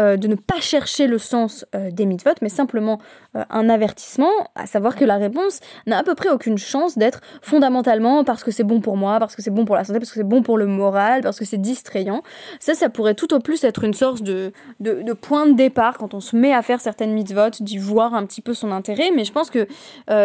euh, 0.01 0.17
de 0.17 0.27
ne 0.27 0.35
pas 0.35 0.61
chercher 0.61 1.07
le 1.07 1.19
sens 1.19 1.65
euh, 1.77 1.93
des 1.93 2.05
mitzvot, 2.05 2.31
mais 2.43 2.49
simplement 2.49 3.01
euh, 3.37 3.45
un 3.51 3.69
avertissement, 3.69 4.31
à 4.57 4.67
savoir 4.67 4.97
que 4.97 5.05
la 5.05 5.17
réponse 5.17 5.61
n'a 5.87 5.99
à 5.99 6.03
peu 6.03 6.17
près 6.17 6.29
aucune 6.29 6.59
chance 6.59 6.99
d'être 6.99 7.21
fondamentalement 7.41 8.25
parce 8.25 8.43
que 8.43 8.51
c'est 8.51 8.65
bon 8.65 8.81
pour 8.81 8.97
moi, 8.97 9.21
parce 9.21 9.37
que 9.37 9.43
c'est 9.43 9.51
bon 9.51 9.65
pour 9.65 9.77
la 9.77 9.85
santé, 9.85 10.01
parce 10.01 10.11
que 10.11 10.17
c'est 10.17 10.29
bon 10.29 10.43
pour 10.43 10.59
le 10.59 10.67
moral, 10.67 11.23
parce 11.23 11.39
que 11.39 11.45
c'est 11.45 11.59
distrayant. 11.59 12.23
Ça, 12.59 12.75
ça 12.75 12.89
pourrait 12.89 13.15
tout 13.15 13.33
au 13.33 13.39
plus 13.39 13.63
être 13.63 13.85
une 13.85 13.95
sorte 13.95 14.23
de, 14.23 14.53
de, 14.81 15.13
point 15.13 15.47
de 15.47 15.55
départ 15.55 15.99
quand 15.99 16.15
on 16.15 16.21
se 16.21 16.35
met 16.35 16.53
à 16.53 16.63
faire 16.63 16.81
certaines 16.81 17.13
mitzvot, 17.13 17.51
d'y 17.61 17.79
voir 17.79 18.15
un 18.15 18.27
petit 18.27 18.43
peu 18.43 18.55
son 18.55 18.73
intérêt, 18.73 19.13
mais 19.15 19.25
je 19.25 19.33
pense 19.33 19.51
que 19.51 19.69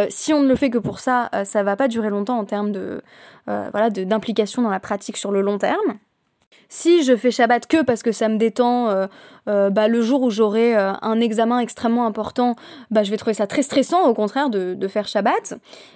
si 0.10 0.34
on 0.34 0.41
ne 0.41 0.47
le 0.47 0.55
fait 0.55 0.71
que 0.71 0.79
pour 0.79 0.99
ça, 0.99 1.29
ça 1.43 1.63
va 1.63 1.75
pas 1.75 1.88
durer 1.88 2.10
longtemps 2.10 2.39
en 2.39 2.45
termes 2.45 2.71
de 2.71 3.01
voilà 3.45 3.89
d'implication 3.89 4.62
dans 4.62 4.69
la 4.69 4.79
pratique 4.79 5.17
sur 5.17 5.31
le 5.31 5.41
long 5.41 5.58
terme. 5.58 5.97
Si 6.70 7.04
je 7.04 7.15
fais 7.15 7.32
Shabbat 7.32 7.68
que 7.68 7.84
parce 7.84 8.04
que 8.04 8.12
ça 8.12 8.28
me 8.28 8.38
détend, 8.38 8.89
euh, 8.89 9.08
euh, 9.48 9.70
bah, 9.70 9.88
le 9.88 10.02
jour 10.02 10.22
où 10.22 10.30
j'aurai 10.30 10.76
euh, 10.76 10.94
un 11.02 11.20
examen 11.22 11.60
extrêmement 11.60 12.06
important, 12.06 12.56
bah, 12.91 13.04
je 13.04 13.12
vais 13.12 13.18
trouver 13.18 13.34
ça 13.34 13.48
très 13.48 13.62
stressant, 13.62 14.08
au 14.08 14.13
contraire, 14.13 14.50
de, 14.50 14.88
faire 14.88 15.08
Shabbat. 15.08 15.56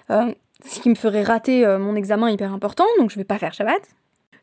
ce 0.09 0.79
qui 0.81 0.89
me 0.89 0.95
ferait 0.95 1.23
rater 1.23 1.65
mon 1.79 1.95
examen 1.95 2.29
hyper 2.29 2.53
important, 2.53 2.85
donc 2.97 3.11
je 3.11 3.15
vais 3.15 3.23
pas 3.23 3.37
faire 3.37 3.53
Shabbat. 3.53 3.81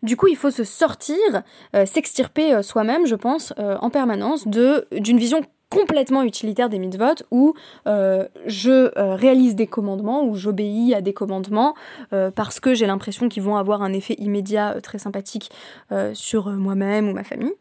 Du 0.03 0.17
coup, 0.17 0.29
il 0.29 0.37
faut 0.37 0.51
se 0.51 0.65
sortir, 0.65 1.17
s'extirper 1.85 2.63
soi-même, 2.63 3.07
je 3.07 3.15
pense, 3.17 3.53
en 3.59 3.91
permanence, 3.91 4.47
de 4.47 4.87
d'une 4.93 5.19
vision 5.19 5.43
complètement 5.71 6.23
utilitaire 6.23 6.69
des 6.69 6.79
mitzvot 6.79 7.25
où 7.31 7.55
euh, 7.87 8.27
je 8.47 8.97
euh, 8.99 9.15
réalise 9.15 9.57
des 9.57 9.67
commandements, 9.67 10.25
où 10.25 10.35
j'obéis 10.35 10.95
à 10.95 11.01
des 11.01 11.13
commandements 11.13 11.75
euh, 12.13 12.31
parce 12.31 12.61
que 12.61 12.75
j'ai 12.75 12.87
l'impression 12.87 13.29
qu'ils 13.29 13.43
vont 13.43 13.57
avoir 13.57 13.83
un 13.83 13.93
effet 13.93 14.15
immédiat 14.19 14.81
très 14.83 14.99
sympathique 14.99 15.51
sur 16.15 16.49
moi-même 16.51 17.09
ou 17.09 17.13
ma 17.13 17.25
famille. 17.25 17.53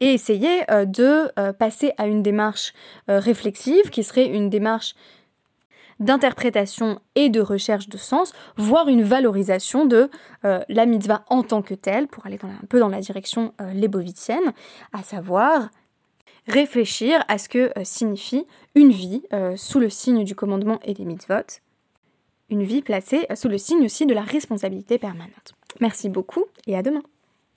Et 0.00 0.12
essayer 0.12 0.62
de 0.68 1.52
passer 1.52 1.92
à 1.96 2.06
une 2.06 2.22
démarche 2.22 2.74
réflexive 3.08 3.90
qui 3.90 4.02
serait 4.02 4.26
une 4.26 4.50
démarche 4.50 4.94
d'interprétation 6.00 6.98
et 7.14 7.28
de 7.30 7.40
recherche 7.40 7.88
de 7.88 7.96
sens, 7.96 8.32
voire 8.56 8.88
une 8.88 9.02
valorisation 9.02 9.86
de 9.86 10.10
la 10.42 10.86
mitzvah 10.86 11.24
en 11.28 11.42
tant 11.42 11.62
que 11.62 11.74
telle, 11.74 12.08
pour 12.08 12.26
aller 12.26 12.38
un 12.42 12.66
peu 12.66 12.78
dans 12.78 12.88
la 12.88 13.00
direction 13.00 13.54
lébovitienne, 13.72 14.52
à 14.92 15.02
savoir 15.02 15.70
réfléchir 16.46 17.24
à 17.28 17.38
ce 17.38 17.48
que 17.48 17.72
euh, 17.78 17.84
signifie 17.84 18.44
une 18.74 18.90
vie 18.90 19.22
euh, 19.32 19.56
sous 19.56 19.80
le 19.80 19.90
signe 19.90 20.24
du 20.24 20.34
commandement 20.34 20.80
et 20.84 20.94
des 20.94 21.04
mitzvot, 21.04 21.60
une 22.50 22.62
vie 22.62 22.82
placée 22.82 23.26
euh, 23.30 23.36
sous 23.36 23.48
le 23.48 23.58
signe 23.58 23.84
aussi 23.84 24.06
de 24.06 24.14
la 24.14 24.22
responsabilité 24.22 24.98
permanente. 24.98 25.54
Merci 25.80 26.08
beaucoup 26.08 26.44
et 26.66 26.76
à 26.76 26.82
demain. 26.82 27.02